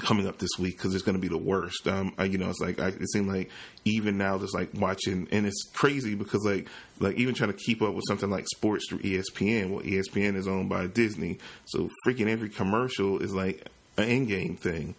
coming 0.00 0.26
up 0.26 0.38
this 0.38 0.50
week 0.58 0.76
because 0.76 0.94
it's 0.94 1.04
going 1.04 1.16
to 1.16 1.20
be 1.20 1.28
the 1.28 1.38
worst. 1.38 1.86
Um, 1.86 2.14
I, 2.18 2.24
you 2.24 2.38
know, 2.38 2.48
it's 2.48 2.60
like 2.60 2.80
I, 2.80 2.88
it 2.88 3.10
seemed 3.10 3.28
like 3.28 3.50
even 3.84 4.16
now, 4.18 4.38
just 4.38 4.54
like 4.54 4.70
watching, 4.74 5.28
and 5.30 5.46
it's 5.46 5.70
crazy 5.72 6.14
because 6.14 6.44
like 6.44 6.68
like 6.98 7.16
even 7.16 7.34
trying 7.34 7.52
to 7.52 7.58
keep 7.58 7.82
up 7.82 7.94
with 7.94 8.04
something 8.08 8.30
like 8.30 8.46
sports 8.48 8.86
through 8.88 9.00
ESPN. 9.00 9.70
Well, 9.70 9.84
ESPN 9.84 10.36
is 10.36 10.48
owned 10.48 10.68
by 10.68 10.86
Disney, 10.86 11.38
so 11.66 11.90
freaking 12.06 12.28
every 12.28 12.48
commercial 12.48 13.18
is 13.18 13.34
like 13.34 13.66
an 13.96 14.08
Endgame 14.08 14.58
thing. 14.58 14.94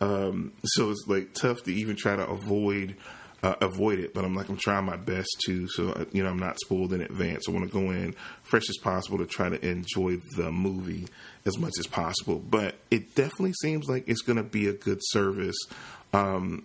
Um, 0.00 0.52
so 0.64 0.90
it's 0.90 1.04
like 1.06 1.32
tough 1.34 1.62
to 1.64 1.72
even 1.72 1.96
try 1.96 2.16
to 2.16 2.26
avoid 2.26 2.96
uh, 3.44 3.56
avoid 3.60 3.98
it. 3.98 4.14
But 4.14 4.24
I'm 4.24 4.34
like 4.34 4.48
I'm 4.48 4.56
trying 4.56 4.86
my 4.86 4.96
best 4.96 5.28
to, 5.46 5.68
so 5.68 5.90
uh, 5.90 6.04
you 6.12 6.24
know 6.24 6.30
I'm 6.30 6.38
not 6.38 6.58
spoiled 6.58 6.92
in 6.92 7.02
advance. 7.02 7.44
I 7.46 7.52
want 7.52 7.66
to 7.66 7.72
go 7.72 7.90
in 7.90 8.14
fresh 8.42 8.68
as 8.68 8.78
possible 8.78 9.18
to 9.18 9.26
try 9.26 9.50
to 9.50 9.64
enjoy 9.64 10.16
the 10.36 10.50
movie 10.50 11.06
as 11.44 11.58
much 11.58 11.74
as 11.78 11.86
possible. 11.86 12.38
But 12.38 12.76
it 12.90 13.14
definitely 13.14 13.52
seems 13.60 13.86
like 13.86 14.08
it's 14.08 14.22
going 14.22 14.38
to 14.38 14.42
be 14.42 14.66
a 14.68 14.72
good 14.72 14.98
service. 15.02 15.58
Um, 16.14 16.64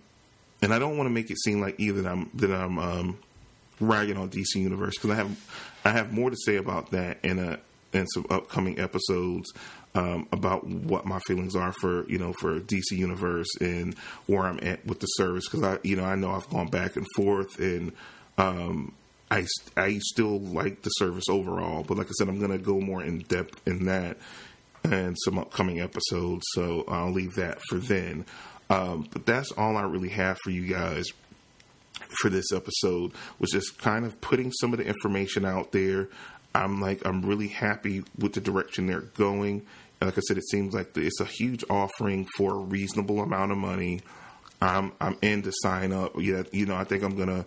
and 0.62 0.72
I 0.72 0.78
don't 0.78 0.96
want 0.96 1.06
to 1.06 1.12
make 1.12 1.30
it 1.30 1.38
seem 1.38 1.60
like 1.60 1.78
either 1.78 2.02
that 2.02 2.10
I'm 2.10 2.30
that 2.34 2.50
I'm 2.50 2.78
um, 2.78 3.18
ragging 3.78 4.16
on 4.16 4.30
DC 4.30 4.56
Universe 4.56 4.96
because 4.96 5.10
I 5.10 5.16
have 5.16 5.50
I 5.84 5.90
have 5.90 6.12
more 6.12 6.30
to 6.30 6.36
say 6.44 6.56
about 6.56 6.92
that 6.92 7.18
in 7.22 7.38
a 7.38 7.58
in 7.92 8.06
some 8.06 8.24
upcoming 8.30 8.78
episodes 8.78 9.52
um, 9.94 10.28
about 10.32 10.66
what 10.66 11.04
my 11.06 11.18
feelings 11.20 11.56
are 11.56 11.72
for 11.72 12.08
you 12.08 12.18
know 12.18 12.32
for 12.32 12.60
DC 12.60 12.92
Universe 12.92 13.48
and 13.60 13.94
where 14.26 14.42
I'm 14.42 14.60
at 14.62 14.84
with 14.86 15.00
the 15.00 15.06
service 15.06 15.48
because 15.48 15.64
I 15.64 15.78
you 15.82 15.96
know 15.96 16.04
I 16.04 16.14
know 16.14 16.32
I've 16.32 16.48
gone 16.48 16.68
back 16.68 16.96
and 16.96 17.06
forth 17.16 17.58
and 17.58 17.92
um, 18.38 18.94
I 19.30 19.46
I 19.76 19.98
still 19.98 20.40
like 20.40 20.82
the 20.82 20.90
service 20.90 21.28
overall, 21.28 21.82
but 21.82 21.98
like 21.98 22.06
I 22.06 22.12
said, 22.18 22.28
I'm 22.28 22.40
gonna 22.40 22.58
go 22.58 22.80
more 22.80 23.02
in 23.02 23.20
depth 23.20 23.60
in 23.66 23.86
that 23.86 24.16
and 24.84 25.16
some 25.24 25.38
upcoming 25.38 25.80
episodes, 25.80 26.42
so 26.54 26.84
I'll 26.88 27.12
leave 27.12 27.34
that 27.34 27.60
for 27.68 27.76
then. 27.78 28.24
Um, 28.70 29.08
but 29.12 29.26
that's 29.26 29.50
all 29.52 29.76
I 29.76 29.82
really 29.82 30.08
have 30.10 30.38
for 30.42 30.50
you 30.50 30.66
guys 30.72 31.06
for 32.20 32.30
this 32.30 32.52
episode 32.52 33.12
was 33.38 33.50
just 33.50 33.78
kind 33.78 34.04
of 34.04 34.20
putting 34.20 34.52
some 34.52 34.72
of 34.72 34.78
the 34.78 34.86
information 34.86 35.44
out 35.44 35.72
there. 35.72 36.08
I'm 36.54 36.80
like 36.80 37.06
I'm 37.06 37.22
really 37.22 37.48
happy 37.48 38.04
with 38.18 38.34
the 38.34 38.40
direction 38.40 38.86
they're 38.86 39.00
going. 39.00 39.66
Like 40.00 40.16
I 40.16 40.20
said, 40.22 40.38
it 40.38 40.48
seems 40.48 40.74
like 40.74 40.96
it's 40.96 41.20
a 41.20 41.26
huge 41.26 41.64
offering 41.68 42.26
for 42.36 42.54
a 42.54 42.58
reasonable 42.58 43.20
amount 43.20 43.52
of 43.52 43.58
money. 43.58 44.00
I'm 44.60 44.92
I'm 45.00 45.16
in 45.22 45.42
to 45.42 45.52
sign 45.62 45.92
up. 45.92 46.12
Yeah, 46.18 46.42
you 46.52 46.66
know, 46.66 46.76
I 46.76 46.84
think 46.84 47.02
I'm 47.02 47.16
gonna 47.16 47.44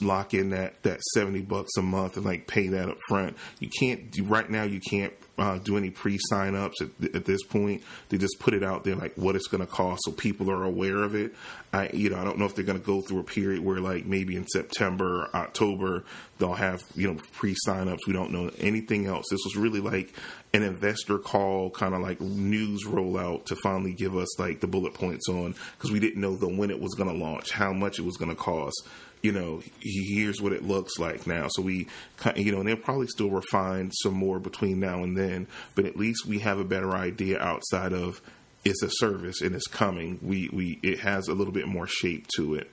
lock 0.00 0.34
in 0.34 0.50
that 0.50 0.82
that 0.82 1.00
70 1.14 1.42
bucks 1.42 1.70
a 1.78 1.82
month 1.82 2.16
and 2.16 2.26
like 2.26 2.46
pay 2.46 2.68
that 2.68 2.88
up 2.88 2.98
front. 3.08 3.36
You 3.60 3.68
can't 3.68 4.10
do 4.10 4.24
right 4.24 4.48
now 4.48 4.64
you 4.64 4.80
can't 4.80 5.12
uh, 5.38 5.58
do 5.58 5.76
any 5.76 5.90
pre 5.90 6.18
sign 6.20 6.54
ups 6.54 6.80
at, 6.82 7.14
at, 7.14 7.24
this 7.24 7.42
point. 7.42 7.82
They 8.08 8.18
just 8.18 8.38
put 8.38 8.54
it 8.54 8.62
out 8.62 8.84
there 8.84 8.94
like 8.94 9.14
what 9.16 9.34
it's 9.34 9.48
going 9.48 9.64
to 9.64 9.66
cost 9.66 10.02
so 10.04 10.12
people 10.12 10.50
are 10.50 10.64
aware 10.64 11.02
of 11.02 11.14
it. 11.14 11.34
I 11.72 11.88
you 11.92 12.10
know 12.10 12.18
I 12.18 12.24
don't 12.24 12.38
know 12.38 12.44
if 12.44 12.54
they're 12.54 12.64
going 12.64 12.78
to 12.78 12.84
go 12.84 13.00
through 13.00 13.20
a 13.20 13.24
period 13.24 13.64
where 13.64 13.80
like 13.80 14.04
maybe 14.04 14.36
in 14.36 14.46
September, 14.46 15.30
October 15.34 16.04
they'll 16.38 16.54
have 16.54 16.82
you 16.94 17.12
know 17.12 17.18
pre 17.32 17.54
sign 17.56 17.88
ups. 17.88 18.06
We 18.06 18.12
don't 18.12 18.30
know 18.30 18.50
anything 18.58 19.06
else. 19.06 19.26
This 19.30 19.40
was 19.44 19.56
really 19.56 19.80
like 19.80 20.14
an 20.54 20.62
investor 20.62 21.18
call, 21.18 21.70
kind 21.70 21.94
of 21.94 22.02
like 22.02 22.20
news 22.20 22.84
rollout 22.84 23.46
to 23.46 23.56
finally 23.56 23.94
give 23.94 24.14
us 24.16 24.38
like 24.38 24.60
the 24.60 24.66
bullet 24.66 24.92
points 24.92 25.28
on 25.28 25.54
because 25.76 25.90
we 25.90 25.98
didn't 25.98 26.20
know 26.20 26.36
the 26.36 26.48
when 26.48 26.70
it 26.70 26.80
was 26.80 26.94
going 26.94 27.08
to 27.08 27.16
launch, 27.16 27.52
how 27.52 27.72
much 27.72 27.98
it 27.98 28.04
was 28.04 28.16
going 28.16 28.30
to 28.30 28.36
cost 28.36 28.86
you 29.22 29.30
know, 29.30 29.62
here's 29.80 30.42
what 30.42 30.52
it 30.52 30.66
looks 30.66 30.98
like 30.98 31.26
now. 31.26 31.46
So 31.50 31.62
we, 31.62 31.86
you 32.34 32.52
know, 32.52 32.58
and 32.58 32.68
they'll 32.68 32.76
probably 32.76 33.06
still 33.06 33.30
refine 33.30 33.90
some 34.02 34.14
more 34.14 34.40
between 34.40 34.80
now 34.80 35.02
and 35.02 35.16
then, 35.16 35.46
but 35.74 35.86
at 35.86 35.96
least 35.96 36.26
we 36.26 36.40
have 36.40 36.58
a 36.58 36.64
better 36.64 36.92
idea 36.92 37.40
outside 37.40 37.92
of 37.92 38.20
it's 38.64 38.82
a 38.82 38.90
service 38.90 39.40
and 39.40 39.54
it's 39.54 39.66
coming. 39.66 40.18
We, 40.22 40.48
we, 40.52 40.80
it 40.82 41.00
has 41.00 41.28
a 41.28 41.34
little 41.34 41.52
bit 41.52 41.68
more 41.68 41.86
shape 41.86 42.26
to 42.36 42.56
it. 42.56 42.70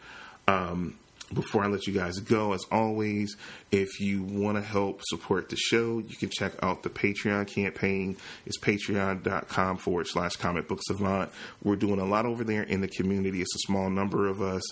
Um, 0.47 0.97
before 1.31 1.63
I 1.63 1.67
let 1.67 1.85
you 1.85 1.93
guys 1.93 2.17
go, 2.17 2.53
as 2.53 2.65
always, 2.71 3.35
if 3.71 3.99
you 3.99 4.23
want 4.23 4.57
to 4.57 4.63
help 4.63 5.01
support 5.05 5.49
the 5.49 5.57
show, 5.57 5.99
you 5.99 6.15
can 6.15 6.29
check 6.29 6.53
out 6.63 6.81
the 6.81 6.89
Patreon 6.89 7.47
campaign. 7.47 8.17
It's 8.47 8.57
patreon.com 8.59 9.77
forward 9.77 10.07
slash 10.07 10.37
comic 10.37 10.67
book 10.67 10.79
savant. 10.81 11.31
We're 11.63 11.75
doing 11.75 11.99
a 11.99 12.05
lot 12.05 12.25
over 12.25 12.43
there 12.43 12.63
in 12.63 12.81
the 12.81 12.87
community. 12.87 13.41
It's 13.41 13.55
a 13.55 13.67
small 13.67 13.91
number 13.91 14.27
of 14.27 14.41
us. 14.41 14.63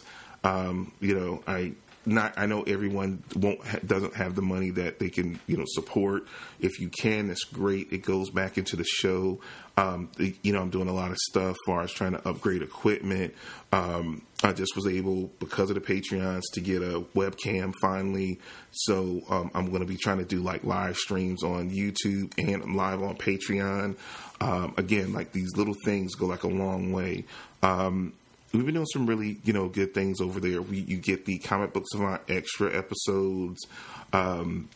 Um, 0.44 0.92
you 1.00 1.20
know, 1.20 1.44
I 1.48 1.74
not 2.08 2.34
I 2.38 2.46
know 2.46 2.64
everyone 2.64 3.22
won't 3.36 3.64
ha- 3.66 3.80
doesn't 3.86 4.16
have 4.16 4.36
the 4.36 4.42
money 4.42 4.72
that 4.72 4.98
they 4.98 5.10
can 5.10 5.40
you 5.46 5.58
know 5.58 5.66
support. 5.68 6.24
If 6.60 6.80
you 6.80 6.90
can, 6.90 7.28
that's 7.28 7.44
great. 7.44 7.92
It 7.92 8.00
goes 8.00 8.30
back 8.30 8.58
into 8.58 8.76
the 8.76 8.86
show. 8.86 9.40
Um, 9.76 10.10
the, 10.18 10.34
you 10.42 10.54
know, 10.54 10.62
I'm 10.62 10.72
doing 10.72 10.88
a 10.88 10.94
lot 10.94 11.12
of 11.12 11.18
stuff 11.18 11.52
as 11.52 11.58
far 11.68 11.82
as 11.84 11.92
trying 11.92 12.14
to 12.14 12.28
upgrade 12.28 12.64
equipment. 12.64 13.36
Um, 13.72 14.24
I 14.42 14.54
just 14.54 14.76
was 14.76 14.88
able 14.88 15.30
because 15.40 15.70
of 15.70 15.76
the 15.76 15.82
Patreons 15.82 16.44
to 16.54 16.62
get 16.62 16.82
a 16.82 17.02
webcam 17.14 17.74
finally. 17.80 18.40
So 18.72 19.22
um, 19.30 19.52
I'm 19.54 19.70
going 19.70 19.82
to 19.82 19.88
be 19.88 19.98
trying 19.98 20.18
to 20.18 20.26
do 20.26 20.40
like 20.40 20.64
live 20.64 20.98
streams 20.98 21.44
on 21.44 21.70
YouTube 21.70 22.34
and 22.40 22.76
live 22.76 23.04
on 23.04 23.18
Patreon. 23.18 23.98
Um, 24.42 24.74
again, 24.78 25.14
like 25.14 25.32
these 25.32 25.56
little 25.56 25.76
things 25.86 26.16
go 26.16 26.26
like 26.26 26.44
a 26.44 26.48
long 26.48 26.92
way. 26.92 27.26
Um, 27.62 28.14
we've 28.54 28.66
been 28.66 28.76
doing 28.76 28.88
some 28.88 29.06
really 29.06 29.40
you 29.44 29.54
know 29.54 29.68
good 29.68 29.94
things 29.94 30.22
over 30.22 30.40
there. 30.40 30.62
We 30.62 30.80
you 30.80 30.98
get 30.98 31.26
the 31.26 31.38
comic 31.40 31.74
book 31.74 31.86
savant 31.92 32.22
extra 32.30 32.76
episodes. 32.76 33.66
Um, 34.14 34.70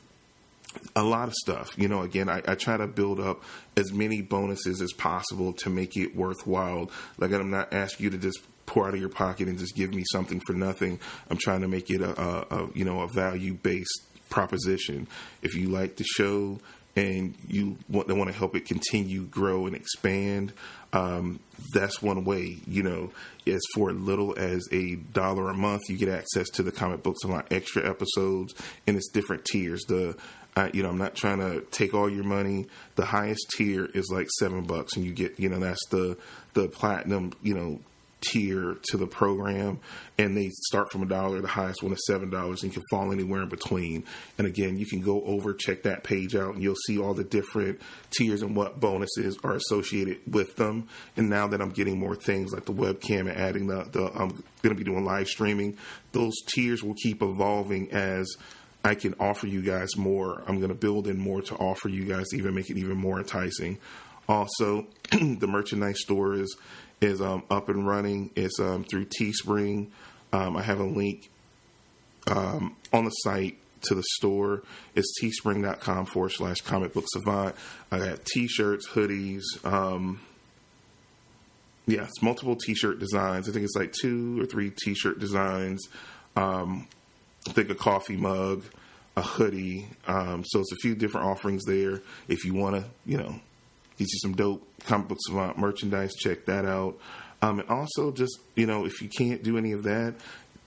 a 0.96 1.04
lot 1.04 1.28
of 1.28 1.34
stuff. 1.34 1.78
You 1.78 1.88
know, 1.88 2.02
again, 2.02 2.30
I, 2.30 2.42
I, 2.48 2.56
try 2.56 2.78
to 2.78 2.88
build 2.88 3.20
up 3.20 3.44
as 3.76 3.92
many 3.92 4.22
bonuses 4.22 4.82
as 4.82 4.94
possible 4.94 5.52
to 5.54 5.70
make 5.70 5.98
it 5.98 6.16
worthwhile. 6.16 6.90
Like, 7.18 7.34
I'm 7.34 7.52
not 7.52 7.74
asking 7.74 8.06
you 8.06 8.10
to 8.12 8.18
just 8.18 8.40
pour 8.66 8.88
out 8.88 8.94
of 8.94 9.00
your 9.00 9.10
pocket 9.10 9.50
and 9.50 9.60
just 9.60 9.76
give 9.76 9.94
me 9.94 10.04
something 10.12 10.40
for 10.46 10.54
nothing. 10.54 11.00
I'm 11.30 11.38
trying 11.38 11.62
to 11.62 11.68
make 11.68 11.90
it 11.90 12.02
a, 12.02 12.22
a, 12.22 12.46
a 12.50 12.70
you 12.74 12.86
know 12.86 13.02
a 13.02 13.08
value 13.08 13.54
based 13.54 14.04
proposition. 14.30 15.08
If 15.42 15.56
you 15.56 15.68
like 15.68 15.98
the 15.98 16.06
show 16.06 16.60
and 16.96 17.36
you 17.48 17.78
want, 17.90 18.08
want 18.10 18.30
to 18.30 18.38
help 18.38 18.56
it 18.56 18.66
continue, 18.66 19.24
grow, 19.24 19.66
and 19.66 19.76
expand, 19.76 20.52
um, 20.94 21.40
that's 21.74 22.02
one 22.02 22.26
way. 22.26 22.58
You 22.68 22.84
know, 22.84 23.12
as 23.48 23.62
for 23.74 23.92
as 23.92 23.96
little 23.96 24.38
as 24.38 24.68
a 24.72 24.96
dollar 24.96 25.50
a 25.50 25.54
month, 25.54 25.84
you 25.90 25.98
get 25.98 26.10
access 26.10 26.50
to 26.52 26.64
the 26.64 26.72
comic 26.72 27.04
books 27.04 27.24
and 27.24 27.34
my 27.34 27.44
extra 27.50 27.88
episodes, 27.90 28.54
and 28.88 28.98
it's 28.98 29.10
different 29.10 29.46
tiers. 29.46 29.82
The 29.88 30.18
uh, 30.56 30.70
you 30.74 30.84
know, 30.84 30.90
I'm 30.90 30.98
not 30.98 31.16
trying 31.16 31.40
to 31.40 31.62
take 31.72 31.94
all 31.94 32.10
your 32.10 32.26
money. 32.26 32.68
The 32.96 33.06
highest 33.06 33.52
tier 33.56 33.86
is 33.86 34.10
like 34.12 34.28
seven 34.40 34.64
bucks, 34.64 34.96
and 34.96 35.06
you 35.06 35.14
get, 35.14 35.40
you 35.40 35.50
know, 35.50 35.60
that's 35.60 35.86
the 35.90 36.18
the 36.54 36.68
platinum, 36.68 37.32
you 37.42 37.54
know, 37.54 37.80
tier 38.22 38.78
to 38.90 38.98
the 38.98 39.08
program, 39.08 39.80
and 40.18 40.38
they 40.38 40.50
start 40.50 40.92
from 40.92 41.04
a 41.04 41.06
dollar. 41.06 41.42
The 41.42 41.48
highest 41.48 41.84
one 41.84 41.94
is 41.94 42.06
seven 42.06 42.30
dollars, 42.30 42.64
and 42.64 42.72
you 42.72 42.80
can 42.80 42.88
fall 42.90 43.12
anywhere 43.12 43.44
in 43.44 43.50
between. 43.50 44.04
And 44.38 44.48
again, 44.48 44.78
you 44.78 44.86
can 44.86 45.02
go 45.02 45.24
over 45.24 45.54
check 45.54 45.84
that 45.84 46.04
page 46.04 46.36
out, 46.36 46.54
and 46.54 46.64
you'll 46.64 46.76
see 46.88 47.00
all 47.00 47.14
the 47.14 47.24
different 47.24 47.82
tiers 48.12 48.42
and 48.42 48.56
what 48.56 48.80
bonuses 48.80 49.38
are 49.44 49.56
associated 49.56 50.20
with 50.28 50.56
them. 50.56 50.88
And 51.18 51.30
now 51.30 51.48
that 51.48 51.62
I'm 51.62 51.72
getting 51.72 52.00
more 52.00 52.16
things 52.16 52.54
like 52.54 52.66
the 52.66 52.74
webcam 52.74 53.22
and 53.22 53.32
adding 53.32 53.68
the, 53.68 53.84
the 53.92 54.12
I'm 54.14 54.30
going 54.62 54.76
to 54.76 54.76
be 54.76 54.84
doing 54.84 55.06
live 55.06 55.28
streaming, 55.28 55.78
those 56.12 56.34
tiers 56.54 56.84
will 56.84 56.96
keep 56.96 57.22
evolving 57.22 57.92
as 57.92 58.36
I 58.84 58.96
can 58.96 59.16
offer 59.20 59.48
you 59.48 59.62
guys 59.62 59.96
more. 59.96 60.44
I'm 60.48 60.58
going 60.58 60.70
to 60.70 60.76
build 60.76 61.08
in 61.08 61.18
more 61.18 61.42
to 61.44 61.56
offer 61.56 61.88
you 61.88 62.06
guys 62.06 62.30
to 62.30 62.38
even 62.38 62.56
make 62.56 62.70
it 62.70 62.78
even 62.78 62.98
more 62.98 63.20
enticing. 63.20 63.78
Also, 64.28 64.88
the 65.12 65.48
merchandise 65.48 66.02
store 66.02 66.36
is 66.36 66.56
is 67.02 67.22
um, 67.22 67.44
up 67.50 67.68
and 67.68 67.86
running. 67.86 68.30
It's 68.36 68.60
um, 68.60 68.84
through 68.84 69.06
Teespring. 69.06 69.88
Um, 70.32 70.56
I 70.56 70.62
have 70.62 70.80
a 70.80 70.86
link 70.86 71.30
um, 72.28 72.76
on 72.94 73.06
the 73.06 73.10
site 73.10 73.58
to 73.84 73.96
the 73.96 74.04
store. 74.18 74.62
It's 74.96 75.12
teespring.com 75.22 76.06
forward 76.06 76.32
slash 76.32 76.62
comic 76.62 76.94
book 76.94 77.06
savant. 77.12 77.56
I 77.92 78.00
got 78.00 78.26
t 78.26 78.48
shirts, 78.48 78.88
hoodies. 78.90 79.42
Um, 79.66 80.22
yeah, 81.88 82.04
it's 82.04 82.22
multiple 82.22 82.56
t 82.56 82.76
shirt 82.76 83.00
designs. 83.00 83.50
I 83.50 83.52
think 83.52 83.66
it's 83.66 83.76
like 83.76 83.92
two 83.92 84.40
or 84.42 84.46
three 84.46 84.72
t 84.72 84.94
shirt 84.94 85.20
designs. 85.20 85.82
Um, 86.36 86.88
I 87.50 87.54
think 87.54 87.70
a 87.72 87.76
coffee 87.76 88.18
mug, 88.18 88.64
a 89.18 89.24
hoodie. 89.24 89.88
so 90.08 90.60
it's 90.60 90.72
a 90.72 90.78
few 90.82 90.94
different 90.96 91.28
offerings 91.28 91.64
there. 91.66 92.02
If 92.28 92.46
you 92.46 92.54
want 92.54 92.76
to, 92.76 92.86
you 93.06 93.18
know, 93.18 93.42
get 94.02 94.12
you 94.12 94.20
some 94.20 94.34
dope 94.34 94.68
comic 94.86 95.08
book 95.08 95.18
savant 95.22 95.58
merchandise. 95.58 96.14
Check 96.16 96.46
that 96.46 96.66
out. 96.66 96.98
Um, 97.42 97.60
and 97.60 97.70
also, 97.70 98.12
just 98.12 98.40
you 98.56 98.66
know, 98.66 98.86
if 98.86 99.02
you 99.02 99.10
can't 99.10 99.44
do 99.44 99.58
any 99.58 99.72
of 99.72 99.84
that, 99.84 100.16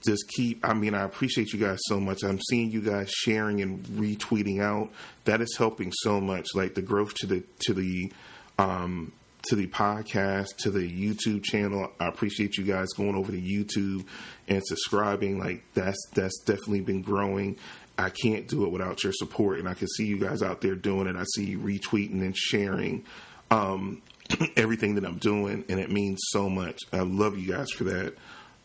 just 0.05 0.27
keep. 0.29 0.67
I 0.67 0.73
mean, 0.73 0.93
I 0.93 1.03
appreciate 1.03 1.53
you 1.53 1.59
guys 1.59 1.79
so 1.87 1.99
much. 1.99 2.23
I'm 2.23 2.39
seeing 2.49 2.71
you 2.71 2.81
guys 2.81 3.09
sharing 3.09 3.61
and 3.61 3.83
retweeting 3.85 4.61
out. 4.61 4.91
That 5.25 5.41
is 5.41 5.55
helping 5.57 5.91
so 5.91 6.19
much. 6.19 6.47
Like 6.53 6.75
the 6.75 6.81
growth 6.81 7.13
to 7.15 7.27
the 7.27 7.43
to 7.65 7.73
the 7.73 8.11
um, 8.57 9.11
to 9.43 9.55
the 9.55 9.67
podcast, 9.67 10.57
to 10.59 10.71
the 10.71 10.79
YouTube 10.79 11.43
channel. 11.43 11.91
I 11.99 12.07
appreciate 12.07 12.57
you 12.57 12.63
guys 12.65 12.87
going 12.93 13.15
over 13.15 13.31
to 13.31 13.41
YouTube 13.41 14.05
and 14.47 14.61
subscribing. 14.65 15.39
Like 15.39 15.63
that's 15.73 15.97
that's 16.13 16.39
definitely 16.45 16.81
been 16.81 17.01
growing. 17.01 17.57
I 17.97 18.09
can't 18.09 18.47
do 18.47 18.65
it 18.65 18.71
without 18.71 19.03
your 19.03 19.13
support, 19.13 19.59
and 19.59 19.69
I 19.69 19.73
can 19.73 19.87
see 19.87 20.05
you 20.05 20.17
guys 20.17 20.41
out 20.41 20.61
there 20.61 20.75
doing 20.75 21.07
it. 21.07 21.15
I 21.15 21.23
see 21.35 21.45
you 21.45 21.59
retweeting 21.59 22.21
and 22.21 22.35
sharing 22.35 23.05
um, 23.51 24.01
everything 24.57 24.95
that 24.95 25.05
I'm 25.05 25.17
doing, 25.17 25.63
and 25.69 25.79
it 25.79 25.91
means 25.91 26.19
so 26.29 26.49
much. 26.49 26.79
I 26.91 27.01
love 27.01 27.37
you 27.37 27.53
guys 27.53 27.71
for 27.71 27.85
that. 27.85 28.15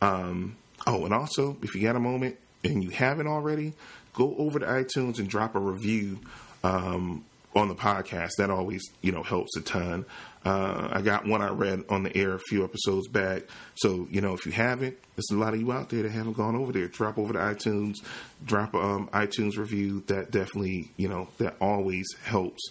Um, 0.02 0.56
oh, 0.86 1.04
and 1.04 1.14
also, 1.14 1.56
if 1.62 1.74
you 1.74 1.82
got 1.82 1.96
a 1.96 2.00
moment 2.00 2.36
and 2.64 2.82
you 2.82 2.90
haven't 2.90 3.26
already, 3.26 3.74
go 4.14 4.34
over 4.36 4.58
to 4.58 4.66
iTunes 4.66 5.18
and 5.18 5.28
drop 5.28 5.54
a 5.54 5.60
review 5.60 6.18
um, 6.64 7.24
on 7.54 7.68
the 7.68 7.74
podcast. 7.74 8.32
That 8.38 8.50
always, 8.50 8.82
you 9.02 9.12
know, 9.12 9.22
helps 9.22 9.56
a 9.56 9.60
ton. 9.60 10.06
Uh, 10.44 10.88
I 10.90 11.02
got 11.02 11.26
one 11.26 11.42
I 11.42 11.50
read 11.50 11.84
on 11.90 12.02
the 12.02 12.16
air 12.16 12.34
a 12.34 12.38
few 12.38 12.64
episodes 12.64 13.08
back. 13.08 13.42
So, 13.74 14.06
you 14.10 14.20
know, 14.20 14.32
if 14.32 14.46
you 14.46 14.52
haven't, 14.52 14.96
there's 15.14 15.30
a 15.30 15.36
lot 15.36 15.52
of 15.52 15.60
you 15.60 15.70
out 15.70 15.90
there 15.90 16.02
that 16.02 16.12
haven't 16.12 16.36
gone 16.36 16.56
over 16.56 16.72
there. 16.72 16.88
Drop 16.88 17.18
over 17.18 17.34
to 17.34 17.38
iTunes, 17.38 17.96
drop 18.44 18.74
um, 18.74 19.08
iTunes 19.12 19.58
review. 19.58 20.02
That 20.06 20.30
definitely, 20.30 20.92
you 20.96 21.08
know, 21.08 21.28
that 21.38 21.56
always 21.60 22.06
helps 22.24 22.62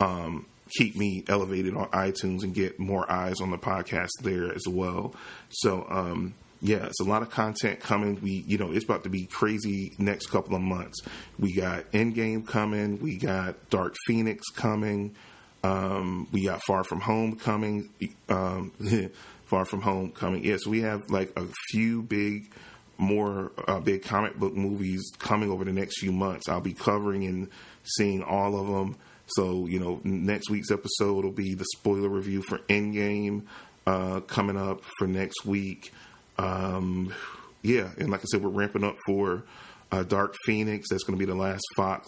um, 0.00 0.46
keep 0.70 0.96
me 0.96 1.24
elevated 1.28 1.76
on 1.76 1.88
iTunes 1.88 2.42
and 2.44 2.54
get 2.54 2.78
more 2.78 3.10
eyes 3.10 3.40
on 3.40 3.50
the 3.50 3.58
podcast 3.58 4.10
there 4.22 4.54
as 4.54 4.66
well. 4.66 5.14
So, 5.50 5.86
um, 5.90 6.34
yeah, 6.60 6.86
it's 6.86 7.00
a 7.00 7.04
lot 7.04 7.22
of 7.22 7.30
content 7.30 7.80
coming. 7.80 8.20
We, 8.20 8.44
you 8.46 8.58
know, 8.58 8.72
it's 8.72 8.84
about 8.84 9.04
to 9.04 9.10
be 9.10 9.26
crazy 9.26 9.94
next 9.98 10.26
couple 10.26 10.56
of 10.56 10.62
months. 10.62 11.00
We 11.38 11.54
got 11.54 11.90
Endgame 11.92 12.46
coming. 12.46 13.00
We 13.00 13.16
got 13.16 13.70
Dark 13.70 13.94
Phoenix 14.06 14.48
coming. 14.50 15.14
Um, 15.62 16.28
we 16.32 16.44
got 16.44 16.62
Far 16.66 16.84
From 16.84 17.00
Home 17.00 17.36
coming. 17.36 17.90
Um, 18.28 18.72
Far 19.46 19.64
From 19.64 19.82
Home 19.82 20.10
coming. 20.10 20.44
Yes, 20.44 20.50
yeah, 20.50 20.56
so 20.64 20.70
we 20.70 20.80
have 20.82 21.10
like 21.10 21.38
a 21.38 21.46
few 21.70 22.02
big, 22.02 22.52
more 22.96 23.52
uh, 23.66 23.80
big 23.80 24.02
comic 24.02 24.36
book 24.36 24.54
movies 24.54 25.10
coming 25.18 25.50
over 25.50 25.64
the 25.64 25.72
next 25.72 26.00
few 26.00 26.12
months. 26.12 26.48
I'll 26.48 26.60
be 26.60 26.74
covering 26.74 27.24
and 27.24 27.48
seeing 27.96 28.22
all 28.22 28.58
of 28.58 28.66
them. 28.66 28.96
So, 29.36 29.66
you 29.66 29.78
know, 29.78 30.00
next 30.04 30.50
week's 30.50 30.70
episode 30.70 31.24
will 31.24 31.32
be 31.32 31.54
the 31.54 31.66
spoiler 31.76 32.08
review 32.08 32.42
for 32.42 32.58
Endgame 32.70 33.42
uh, 33.86 34.20
coming 34.20 34.56
up 34.56 34.82
for 34.98 35.06
next 35.06 35.44
week. 35.44 35.92
Um, 36.38 37.14
yeah, 37.62 37.90
and 37.98 38.10
like 38.10 38.20
I 38.20 38.24
said, 38.30 38.42
we're 38.42 38.50
ramping 38.50 38.84
up 38.84 38.96
for 39.06 39.42
uh, 39.90 40.02
Dark 40.04 40.34
Phoenix. 40.44 40.88
That's 40.90 41.04
going 41.04 41.18
to 41.18 41.24
be 41.24 41.30
the 41.30 41.38
last 41.38 41.64
Fox 41.76 42.06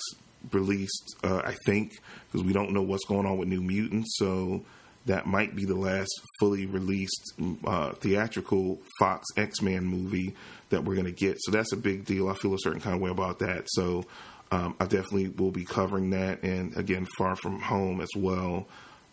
released, 0.52 1.16
uh, 1.22 1.42
I 1.44 1.56
think, 1.66 2.00
because 2.26 2.44
we 2.46 2.52
don't 2.52 2.72
know 2.72 2.82
what's 2.82 3.04
going 3.04 3.26
on 3.26 3.38
with 3.38 3.48
New 3.48 3.60
Mutants. 3.60 4.16
So 4.16 4.64
that 5.06 5.26
might 5.26 5.54
be 5.56 5.64
the 5.64 5.76
last 5.76 6.10
fully 6.38 6.66
released 6.66 7.34
uh, 7.66 7.92
theatrical 7.92 8.78
Fox 8.98 9.26
X 9.36 9.60
Men 9.60 9.84
movie 9.84 10.34
that 10.70 10.84
we're 10.84 10.94
going 10.94 11.06
to 11.06 11.12
get. 11.12 11.36
So 11.40 11.50
that's 11.50 11.72
a 11.72 11.76
big 11.76 12.04
deal. 12.04 12.28
I 12.28 12.34
feel 12.34 12.54
a 12.54 12.58
certain 12.58 12.80
kind 12.80 12.94
of 12.94 13.02
way 13.02 13.10
about 13.10 13.40
that. 13.40 13.64
So 13.68 14.04
um, 14.52 14.74
I 14.80 14.84
definitely 14.84 15.28
will 15.28 15.52
be 15.52 15.64
covering 15.64 16.10
that, 16.10 16.42
and 16.42 16.76
again, 16.76 17.06
Far 17.16 17.36
From 17.36 17.60
Home 17.60 18.00
as 18.00 18.10
well. 18.16 18.66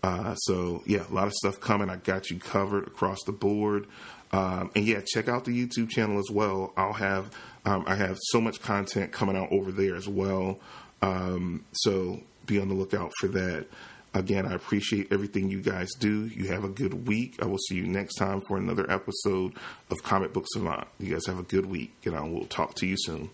Uh, 0.03 0.35
so 0.35 0.83
yeah, 0.85 1.03
a 1.09 1.13
lot 1.13 1.27
of 1.27 1.33
stuff 1.33 1.59
coming. 1.59 1.89
I 1.89 1.97
got 1.97 2.29
you 2.29 2.39
covered 2.39 2.87
across 2.87 3.19
the 3.25 3.31
board. 3.31 3.87
Um, 4.31 4.71
and 4.75 4.85
yeah, 4.85 5.01
check 5.05 5.27
out 5.27 5.45
the 5.45 5.51
YouTube 5.51 5.89
channel 5.89 6.19
as 6.19 6.29
well. 6.31 6.73
I'll 6.75 6.93
have 6.93 7.31
um, 7.65 7.83
I 7.87 7.95
have 7.95 8.17
so 8.21 8.39
much 8.39 8.61
content 8.61 9.11
coming 9.11 9.35
out 9.35 9.51
over 9.51 9.71
there 9.71 9.95
as 9.95 10.07
well. 10.07 10.59
Um, 11.01 11.65
so 11.73 12.21
be 12.45 12.59
on 12.59 12.69
the 12.69 12.75
lookout 12.75 13.11
for 13.19 13.27
that. 13.29 13.67
Again, 14.13 14.45
I 14.45 14.53
appreciate 14.53 15.11
everything 15.11 15.49
you 15.49 15.61
guys 15.61 15.89
do. 15.99 16.27
You 16.27 16.47
have 16.47 16.63
a 16.63 16.69
good 16.69 17.07
week. 17.07 17.35
I 17.41 17.45
will 17.45 17.59
see 17.69 17.75
you 17.75 17.85
next 17.85 18.15
time 18.15 18.41
for 18.47 18.57
another 18.57 18.89
episode 18.89 19.53
of 19.91 20.01
Comic 20.01 20.33
Book 20.33 20.45
Savant. 20.53 20.87
You 20.97 21.13
guys 21.13 21.27
have 21.27 21.39
a 21.39 21.43
good 21.43 21.65
week, 21.67 21.93
and 22.05 22.15
I 22.15 22.21
will 22.21 22.45
talk 22.45 22.73
to 22.75 22.87
you 22.87 22.95
soon. 22.97 23.29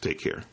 Take 0.00 0.20
care. 0.20 0.44